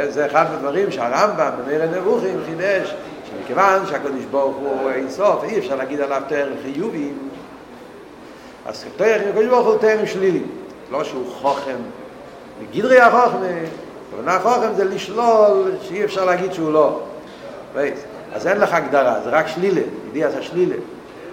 [0.09, 2.95] זה אחד מהדברים שהרמב"ם במאיר הנבוכים חידש,
[3.31, 7.19] שמכיוון שהקדוש ברוך הוא אין סוף, אי אפשר להגיד עליו תוירים חיוביים,
[8.67, 10.47] אז תוירים, הקדוש ברוך הוא תוירים שלילים.
[10.91, 11.77] לא שהוא חוכם,
[12.63, 13.65] בגדרי החוכם,
[14.11, 17.01] כוונה חוכם זה לשלול שאי אפשר להגיד שהוא לא.
[18.35, 20.77] אז אין לך הגדרה, זה רק שלילה, ידיע זה שלילה.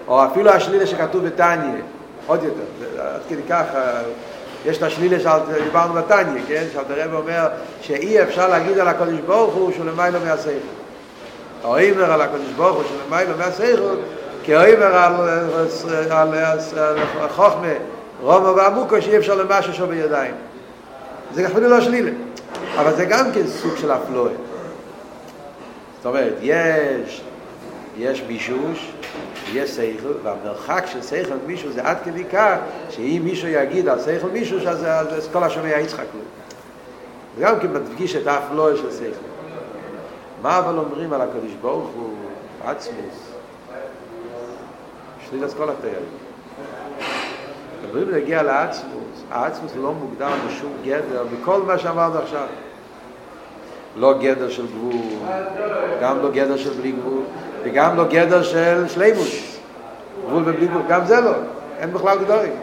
[0.08, 1.82] או אפילו השלילה שכתוב בתניא,
[2.28, 3.66] עוד יותר, עד כדי כך,
[4.66, 6.64] יש את השלילה שדיברנו בתניא, כן?
[6.74, 7.48] שאתה רב אומר
[7.82, 10.70] שאי אפשר להגיד על הקדוש ברוך הוא שהוא למיילו מהסייכות.
[11.64, 14.00] האוימר על הקדוש ברוך הוא שהוא למיילו מהסייכות,
[14.44, 15.14] כאוימר על,
[16.10, 16.34] על,
[17.22, 17.74] על חוכמה,
[18.22, 20.34] רומו ועמוקו שאי אפשר למשהו שהוא בידיים.
[21.34, 22.12] זה אפילו לא שלילה.
[22.78, 24.32] אבל זה גם כן סוג של אפלואה.
[25.98, 27.22] זאת אומרת, יש,
[27.98, 28.92] יש בישוש,
[29.54, 32.56] יש שכל, והמרחק של שכל מישהו זה עד כדי כך,
[32.90, 34.86] שאם מישהו יגיד על שכל מישהו, אז,
[35.18, 36.22] אז כל השומע יצחק לו.
[37.38, 39.28] זה גם כן מדגיש את האפלואה של שכל.
[40.42, 42.14] מה אבל אומרים על הקדוש ברוך הוא,
[42.66, 43.32] עצמוס,
[45.30, 46.24] שליל כל התיירים.
[47.84, 52.48] מדברים להגיע לעצמוס, העצמוס לא מוגדר בשום גדר, בכל מה שאמרנו עכשיו.
[53.96, 54.96] לא גדר של גבול,
[56.02, 57.24] גם לא גדר של בלי גבול,
[57.64, 59.28] וגם לא גדר של שלימות.
[60.28, 61.32] גבול ובלי גבול, גם זה לא,
[61.80, 62.54] אין בכלל גדורים.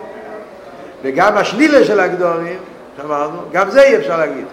[1.02, 2.58] וגם השלילה של הגדורים,
[2.96, 4.44] שאמרנו, גם זה אי אפשר להגיד.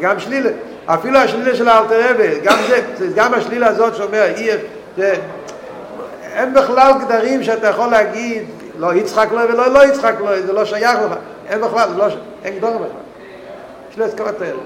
[0.00, 0.50] גם שלילה.
[0.86, 4.48] אפילו השלילה של האלתר רבי, גם זה, גם השלילה הזאת שאומר, אי,
[4.96, 5.14] זה,
[6.22, 8.42] אין בכלל גדרים שאתה יכול להגיד,
[8.78, 11.16] לא יצחק לו ולא לא יצחק לו, זה לא שייך לך.
[11.48, 12.06] אין בכלל, לא,
[12.44, 13.00] אין גדורים בכלל.
[13.90, 14.56] יש לו את כל התאר.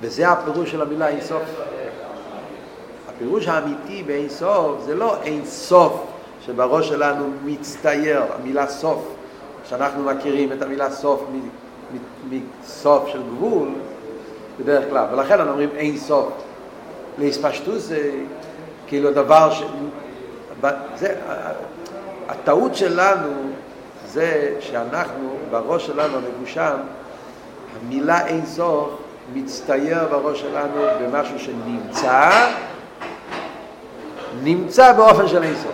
[0.00, 1.42] וזה הפירוש של המילה אין סוף.
[3.08, 6.04] הפירוש האמיתי באין סוף זה לא אין סוף
[6.46, 9.08] שבראש שלנו מצטייר, המילה סוף,
[9.68, 11.24] שאנחנו מכירים את המילה סוף
[12.30, 13.68] מסוף של גבול
[14.60, 16.28] בדרך כלל, ולכן אנחנו אומרים אין סוף.
[17.18, 18.10] להספשטות זה
[18.86, 19.62] כאילו דבר ש...
[20.96, 21.14] זה,
[22.28, 23.28] הטעות שלנו
[24.06, 26.76] זה שאנחנו, בראש שלנו המגושם,
[27.80, 28.90] המילה אין סוף
[29.34, 32.30] מצטייר בראש שלנו במשהו שנמצא,
[34.42, 35.72] נמצא באופן של אינסוף.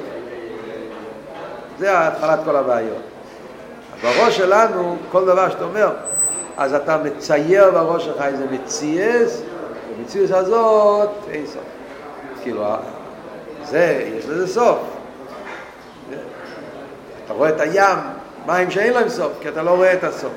[1.79, 3.03] זה התחלת כל הבעיות.
[4.03, 5.91] בראש שלנו, כל דבר שאתה אומר,
[6.57, 9.43] אז אתה מצייר בראש שלך איזה מציאס,
[9.99, 11.63] במציאס הזאת אינסוף.
[12.43, 12.65] כאילו,
[13.65, 14.79] זה, יש לזה סוף.
[17.25, 17.99] אתה רואה את הים,
[18.47, 20.33] מים שאין להם סוף, כי אתה לא רואה את הסוף.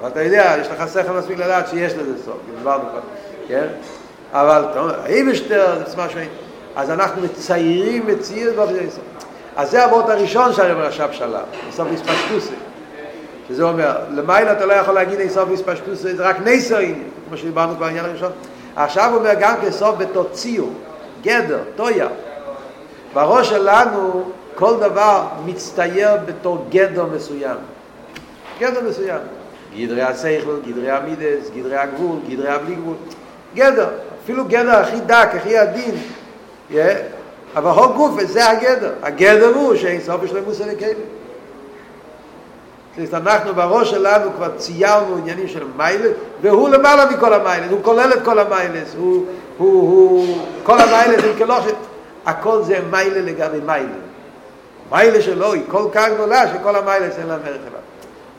[0.00, 3.00] אבל אתה יודע, יש לך שכל מספיק לדעת שיש לזה סוף, דיברנו כבר.
[3.48, 3.66] כן?
[4.32, 4.64] אבל
[5.06, 6.20] אייבשטר זה משהו,
[6.76, 9.04] אז אנחנו מציירים מציאות באופן אינסוף.
[9.56, 12.54] אז זה הוורט הראשון שהרב רש"ב שלח, אינסוף מספשטוסי.
[13.48, 17.76] שזה אומר, למעלה אתה לא יכול להגיד אינסוף מספשטוסי, זה רק נסר עניין, כמו שדיברנו
[17.76, 18.32] כבר בעניין הראשון.
[18.76, 20.72] עכשיו הוא אומר גם כסוף בתור ציור,
[21.22, 22.08] גדר, טויה.
[23.14, 27.56] בראש שלנו כל דבר מצטייר בתור גדר מסוים.
[28.58, 29.18] גדר מסוים.
[29.76, 32.94] גדרי השכל, גדרי המידס, גדרי הגבול, גדרי הבלי גבול.
[33.54, 33.88] גדר.
[34.24, 35.94] אפילו גדר הכי דק, הכי עדין.
[37.56, 38.92] אבל הול גוף, זה הגדר.
[39.02, 40.96] הגדר הוא שאין סוף יש למוס הלכלים.
[43.04, 46.10] זאת אנחנו בראש שלנו כבר ציירנו עניינים של מיילס,
[46.42, 49.26] והוא למעלה מכל המיילס, הוא כולל את כל המיילס, הוא,
[49.58, 51.74] הוא, הוא, כל המיילס הם כלושת,
[52.26, 53.88] הכל זה מיילה לגבי מיילה.
[54.90, 57.77] מיילה שלו היא כל כך גדולה שכל המיילס אין ערך אליו.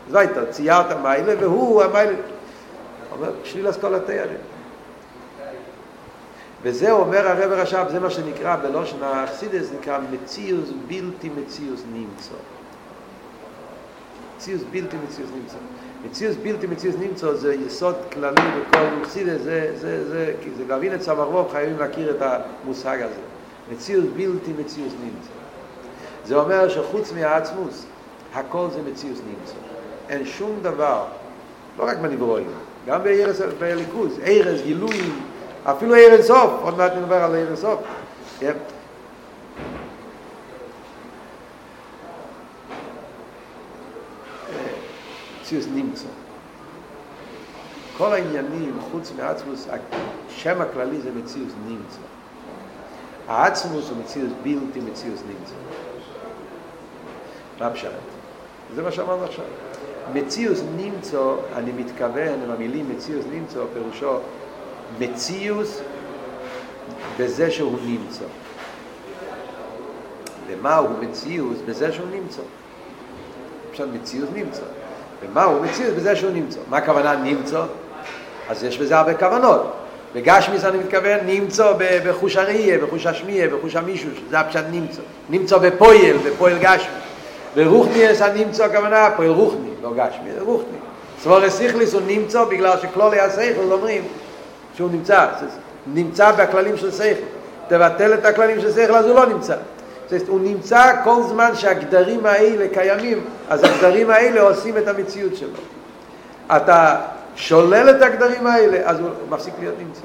[0.10, 2.18] אז הייתה, ציירת מיילה והוא המיילה.
[3.12, 4.38] אומר, שליל אסכולה תיירים.
[6.62, 12.34] וזה אומר הרב רש"ב, זה מה שנקרא בלושן האכסידס, נקרא מציאוס בלתי מציאוס נמצא.
[14.38, 15.57] מציאוס בלתי מציאוס נמצא.
[16.05, 20.95] מציאוס בלתי מציאוס נמצא זה יסוד כללי בכל אכסידס, זה, זה, זה, כי זה להבין
[20.95, 23.22] את רוב חייבים להכיר את המושג הזה.
[23.72, 25.32] מציאוס בלתי מציאוס נמצא.
[26.26, 27.86] זה אומר שחוץ מהעצמוס,
[28.34, 29.69] הכל זה מציאוס נמצא.
[30.10, 31.05] אין שום דבר,
[31.78, 32.47] לא רק בנברואים,
[32.88, 32.99] גם
[33.60, 35.20] בליכוז, ערס, גילויים,
[35.64, 37.80] אפילו ערן סוף, עוד מעט נדבר על ערן סוף.
[45.43, 46.07] ציוס נמצא.
[47.97, 49.68] כל העניינים, חוץ מעצמוס,
[50.30, 51.99] השם הכללי זה מציוס נמצא.
[53.28, 55.53] העצמוס הוא מציוס בלתי מציוס נמצא.
[57.60, 57.89] מה פשט?
[58.76, 59.45] זה מה שאמרנו עכשיו.
[60.14, 64.20] מציוס נמצא, אני מתכוון עם המילים מציוס נמצא, פירושו
[64.99, 65.82] מציוס
[67.20, 68.26] בזה שהוא נמצא.
[70.47, 70.89] ומה הוא
[71.66, 72.41] בזה שהוא נמצא?
[73.72, 74.62] פשוט מציוס נמצא.
[75.22, 76.60] ומה הוא בזה שהוא נמצא?
[76.70, 77.64] מה הכוונה נמצא?
[78.49, 79.74] אז יש בזה הרבה כוונות.
[80.16, 85.01] בגשמיס אני מתכוון נמצא בחוש הראייה, בחוש השמיעה, בחוש המישוש, זה הפשט נמצא.
[85.30, 86.99] נמצא בפויל, בפויל גשמי.
[87.56, 90.78] ברוחניאס הנמצא הכוונה, פועל רוחני, לא גשמי, זה רוחני.
[91.22, 94.04] סבורס סיכליס הוא נמצא בגלל שכלולי השכל אומרים
[94.76, 95.26] שהוא נמצא,
[95.93, 97.26] נמצא בכללים של שכל.
[97.68, 99.56] תבטל את הכללים של שכל אז הוא לא נמצא.
[100.28, 105.50] הוא נמצא כל זמן שהגדרים האלה קיימים, אז הגדרים האלה עושים את המציאות שלו.
[106.56, 107.02] אתה
[107.36, 110.02] שולל את הגדרים האלה, אז הוא מפסיק להיות נמצא.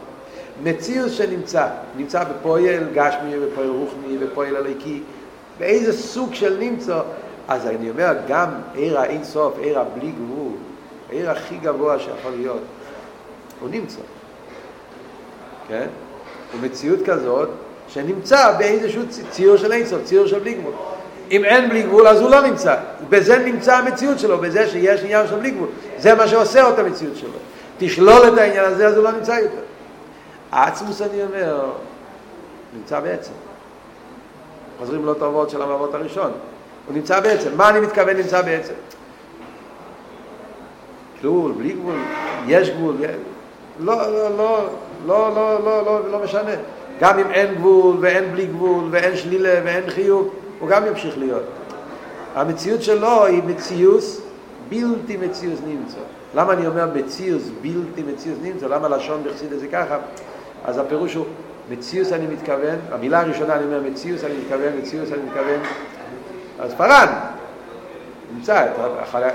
[0.63, 1.67] מציאות שנמצא,
[1.97, 5.03] נמצא בפועל גשמי, בפועל רוחני, בפועל הליקי,
[5.59, 7.01] באיזה סוג של נמצא,
[7.49, 10.53] אז אני אומר, גם עיר האין סוף, עיר הבלי גבול,
[11.09, 12.63] העיר הכי גבוה שיכול להיות,
[13.61, 14.01] הוא נמצא.
[15.69, 15.87] כן?
[16.53, 17.49] הוא מציאות כזאת
[17.89, 20.73] שנמצא באיזשהו ציור של אין סוף, ציור של בלי גבול.
[21.31, 22.77] אם אין בלי גבול אז הוא לא נמצא.
[23.09, 25.69] בזה נמצא המציאות שלו, בזה שיש עניין של בלי גבול.
[25.99, 27.39] זה מה שעושה את המציאות שלו.
[27.79, 29.63] תשלול את העניין הזה אז הוא לא נמצא יותר.
[30.53, 31.71] העצמוס אני אומר,
[32.77, 33.33] נמצא בעצם.
[34.79, 36.31] חוזרים לאותו עבוד של המעבוד הראשון.
[36.87, 37.51] הוא נמצא בעצם.
[37.57, 38.75] מה אני מתכוון נמצא בעצם?
[41.23, 41.99] גבול, בלי גבול,
[42.47, 42.97] יש גבול,
[43.81, 44.69] לא, לא, לא,
[45.07, 46.51] לא, לא, לא, לא, לא משנה.
[47.01, 51.43] גם אם אין גבול ואין בלי גבול ואין שלילה ואין חיוב, הוא גם ימשיך להיות.
[52.35, 54.21] המציאות שלו היא מציאוס
[54.69, 55.99] בלתי מציאוס נמצא.
[56.35, 58.67] למה אני אומר מציאוס בלתי מציאוס נמצא?
[58.67, 59.99] למה לשון בחסיד זה ככה?
[60.65, 61.25] אז הפירוש הוא
[61.71, 65.61] מציאוס אני מתכוון, המילה הראשונה אני אומר מציאוס אני מתכוון, מציאוס אני מתכוון,
[66.61, 67.07] אז פרן,
[68.35, 68.67] נמצא,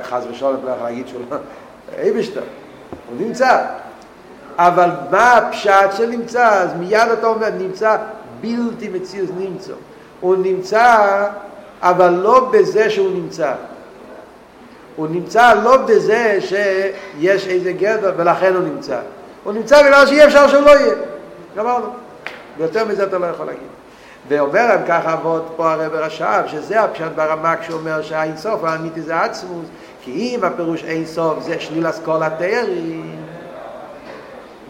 [0.03, 1.37] חס ושלום לא יכול להגיד שהוא לא,
[1.97, 2.41] אייבשטר,
[3.09, 3.65] הוא נמצא,
[4.57, 6.47] אבל מה הפשט שנמצא?
[6.47, 7.97] אז מיד אתה אומר, נמצא
[8.41, 9.73] בלתי מציאוס נמצא.
[10.19, 11.25] הוא נמצא,
[11.81, 13.53] אבל לא בזה שהוא נמצא.
[14.95, 18.99] הוא נמצא לא בזה שיש איזה גדר ולכן הוא נמצא.
[19.43, 20.95] הוא נמצא בגלל שאי אפשר שהוא לא יהיה.
[21.57, 21.87] גמרנו.
[22.57, 23.78] ויותר מזה אתה לא יכול להגיד.
[24.27, 29.21] ואומר להם ככה אבות פה הרב רש"ב, שזה הפשט ברמה כשאומר שהאין סוף האמיתי זה
[29.21, 29.65] עצמוס,
[30.03, 33.25] כי אם הפירוש אין סוף זה שליל אסכולה תארים,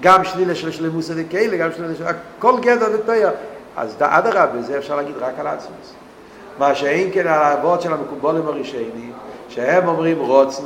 [0.01, 2.05] גם שלילה של שלמוס הדקאלה, גם שלילה של...
[2.39, 3.29] כל גדר ותויר.
[3.77, 5.93] אז אדרבה, זה אפשר להגיד רק על עצמוס.
[6.59, 9.13] מה שאין כן על האבות של המקובולים הראשונים,
[9.49, 10.63] שהם אומרים רוצן,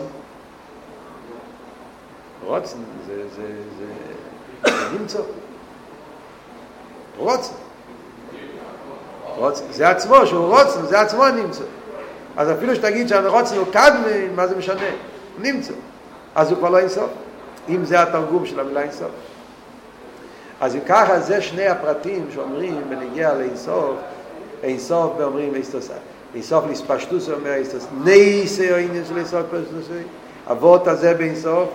[2.45, 2.77] רוצן
[3.07, 5.19] זה, זה, זה, זה נמצא.
[7.17, 7.62] רוצן.
[9.37, 9.63] רוצן.
[9.71, 11.63] זה עצמו, שהוא רוצן, זה עצמו נמצא.
[12.37, 14.81] אז אפילו שתגיד שהרוצן הוא קדמי, מה זה משנה?
[15.37, 15.73] הוא נמצא.
[16.35, 17.09] אז הוא כבר לא אינסוף.
[17.69, 19.11] אם זה התרגום של המילה אינסוף.
[20.61, 23.95] אז אם ככה זה שני הפרטים שאומרים בנגיע לאינסוף,
[24.63, 25.89] אינסוף ואומרים איסטוס,
[26.35, 29.85] אינסוף לספשטוס אומר איסטוס, נייסי או עניין של אינסוף פשטוס,
[30.51, 31.69] אבות הזה באינסוף,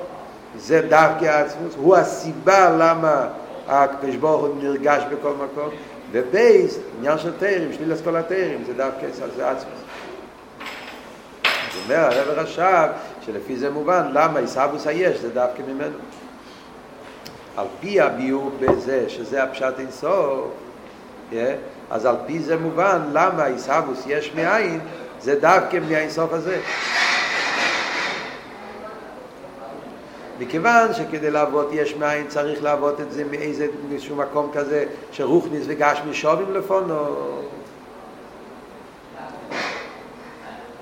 [0.58, 3.28] זה דווקא העצמוס, הוא הסיבה למה
[3.68, 5.68] הקדוש ברוך הוא נרגש בכל מקום,
[6.12, 9.06] ובייס, עניין של תארים, שליל אסכול התארים, זה דווקא
[9.36, 9.80] זה עצמוס.
[11.72, 12.88] זאת אומרת, הרב רשב,
[13.26, 15.98] שלפי זה מובן, למה עיסאוווס היש, זה דווקא ממנו.
[17.56, 20.50] על פי הביאור בזה, שזה הפשט אינסוף,
[21.32, 21.34] yeah,
[21.90, 24.80] אז על פי זה מובן, למה עיסאוווס יש מאין,
[25.20, 26.60] זה דווקא מהאינסוף הזה.
[30.38, 36.14] מכיוון שכדי לעבוד יש מאין צריך לעבוד את זה מאיזה משהו מקום כזה שרוחניס וגשמי
[36.14, 36.94] שובים לפונו.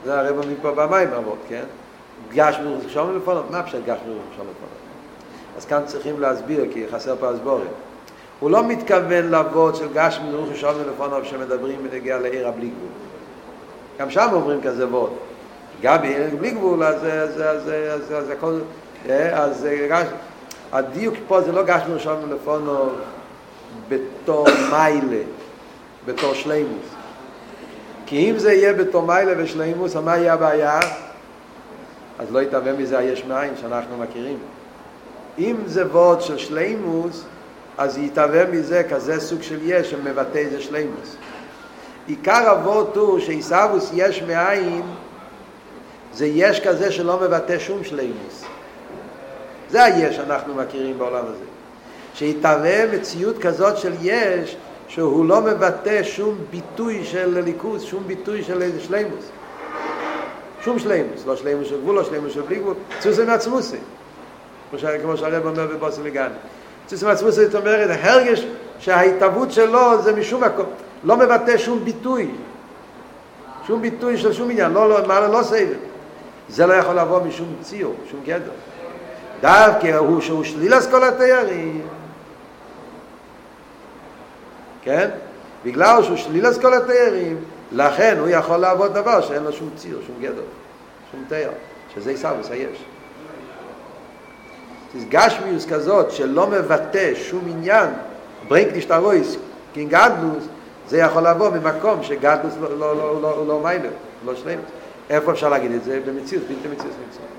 [0.04, 1.64] זה הרב מפה במים רבות, כן?
[2.34, 4.76] גשמי שובים לפונו, מה פשוט גשמי שובים לפונו?
[5.57, 7.68] אז כאן צריכים להסביר כי חסר פה הסבורים.
[8.40, 12.88] הוא לא מתכוון לעבוד של גשמי שובים לפונו שמדברים בנגיע לעיר הבלי גבול.
[13.98, 15.11] גם שם אומרים כזה ווד
[15.82, 15.96] גם
[16.38, 18.59] בלי גבול אז הכל
[19.32, 19.68] אז
[20.72, 22.88] הדיוק פה זה לא גשנו ראשון מלפונו
[23.88, 25.22] בתור מיילה,
[26.07, 26.86] בתור שלימוס.
[28.07, 30.80] כי אם זה יהיה בתור מיילה ושלימוס, מה יהיה הבעיה?
[32.18, 34.38] אז לא יתהווה מזה היש מאין שאנחנו מכירים.
[35.38, 37.24] אם זה וורד של שלימוס,
[37.78, 41.16] אז יתהווה מזה כזה סוג של יש שמבטא איזה שלימוס.
[42.07, 44.82] עיקר הוורד הוא שעיסאוווס יש מאין,
[46.12, 48.44] זה יש כזה שלא מבטא שום שלימוס.
[49.70, 51.44] זה היש שאנחנו מכירים בעולם הזה.
[52.14, 54.56] שיתהווה מציאות כזאת של יש,
[54.88, 59.24] שהוא לא מבטא שום ביטוי של ליכוז, שום ביטוי של איזה שלימוס.
[60.60, 63.76] שום שלימוס, לא שלימוס של גבול, לא שלימוס של בלי גבול, צוסי מעצמוסי.
[65.02, 66.34] כמו שהרב אומר בבוסי לגני.
[66.86, 68.46] צוסי מעצמוסי זאת אומרת, הרגש
[68.78, 70.66] שההתהוות שלו זה משום מקום,
[71.04, 72.30] לא מבטא שום ביטוי.
[73.66, 75.78] שום ביטוי של שום עניין, לא, לא, לא, לא סייבר.
[76.48, 78.50] זה לא יכול לבוא משום ציור, שום גדר.
[79.41, 81.82] דווקא הוא שהוא שליל כל התיירים
[84.82, 85.09] כן?
[85.64, 87.37] בגלל שהוא שליל כל התיירים
[87.72, 90.43] לכן הוא יכול לעבוד דבר שאין לו שום ציר, שום גדר
[91.12, 91.51] שום תייר,
[91.95, 92.78] שזה עיסאוויס היש
[95.09, 97.89] גשמיוס כזאת שלא מבטא שום עניין
[98.49, 99.37] ברינק נשתרויס
[99.74, 100.45] כין גדלוס
[100.89, 103.91] זה יכול לבוא ממקום שגדלוס לא, לא, לא, לא, לא מיילר,
[104.26, 104.59] לא שלם
[105.11, 106.01] איפה אפשר להגיד את זה?
[106.07, 107.36] במציאות, בלתי מציאות נמצא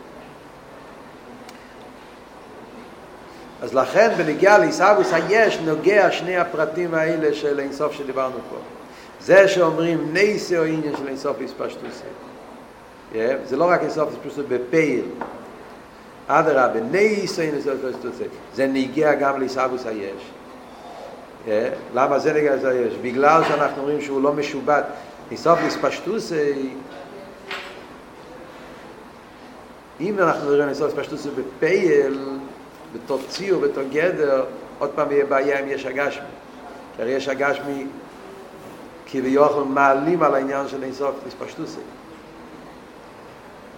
[3.62, 8.58] אז לכן בנגיע לעיסאוויס היש נוגע שני הפרטים האלה של אינסוף שדיברנו פה.
[9.22, 12.03] זה שאומרים נייסי או עניין של אינסוף איספשטוסי.
[13.14, 15.05] Yeah, זה לא רק אינסוף איספשטוסי בפייל.
[16.28, 18.24] אדרה, בנייסי או אינסוף איספשטוסי.
[18.53, 20.32] זה נגיע גם לעיסאוויס היש.
[21.45, 21.49] Yeah,
[21.93, 22.93] למה זה נגיע לעיסאוויס היש?
[23.01, 24.86] בגלל שאנחנו אומרים שהוא לא משובט.
[25.32, 26.70] אינסוף איספשטוסי
[29.99, 32.20] אם אנחנו נראה אינסוף איספשטוסי בפייל,
[33.06, 34.43] בתוך ציור, בתוך גדר,
[34.80, 36.24] עוד פעם יהיה בעיה אם יש הגשמי.
[36.95, 37.86] כי הרי יש הגשמי
[39.12, 41.80] כביכול מעלים על העניין של אינסוף תספשטוסי.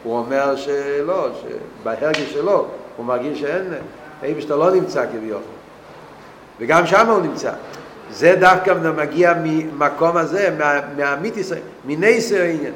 [0.04, 2.66] הוא אומר שלא, שבהרגש שלו
[2.98, 3.74] הוא מרגיש שאין,
[4.22, 5.42] האם שאתה לא נמצא כביכול.
[6.60, 7.52] וגם שם הוא נמצא.
[8.12, 10.56] זה דווקא מגיע ממקום הזה,
[10.98, 11.52] מהמיתיס,
[11.86, 12.74] מנייסר העניין.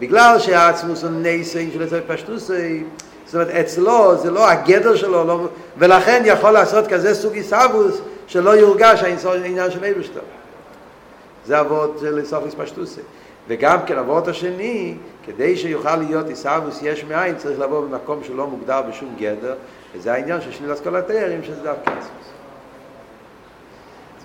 [0.00, 2.84] בגלל שהעצמוס הוא נייסר של איזה פשטוסי,
[3.26, 5.48] זאת אומרת, אצלו זה לא הגדר שלו, לא,
[5.78, 10.20] ולכן יכול לעשות כזה סוג עיסאוווס שלא יורגש העניין של אבשטר.
[11.46, 13.00] זה אבות של איסוף איספשטוסי.
[13.48, 14.94] וגם כן אבות השני,
[15.26, 19.54] כדי שיוכל להיות עיסאוווס יש מאין, צריך לבוא במקום שלא מוגדר בשום גדר,
[19.94, 22.28] וזה העניין של שני לסקול התארים, שזה דווקא עיסאוווס.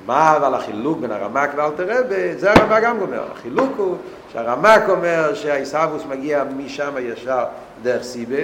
[0.05, 3.23] מה אבל החילוק בין הרמק ואלתר רבי, זה הרמק גם אומר.
[3.31, 3.95] החילוק הוא
[4.33, 7.43] שהרמק אומר שהעיסאוווס מגיע משם ישר
[7.83, 8.41] דרך סיבה,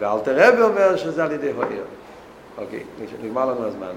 [0.00, 1.84] ואלתר רבי אומר שזה על ידי הוער.
[2.58, 2.82] אוקיי,
[3.22, 3.92] נגמר לנו הזמן.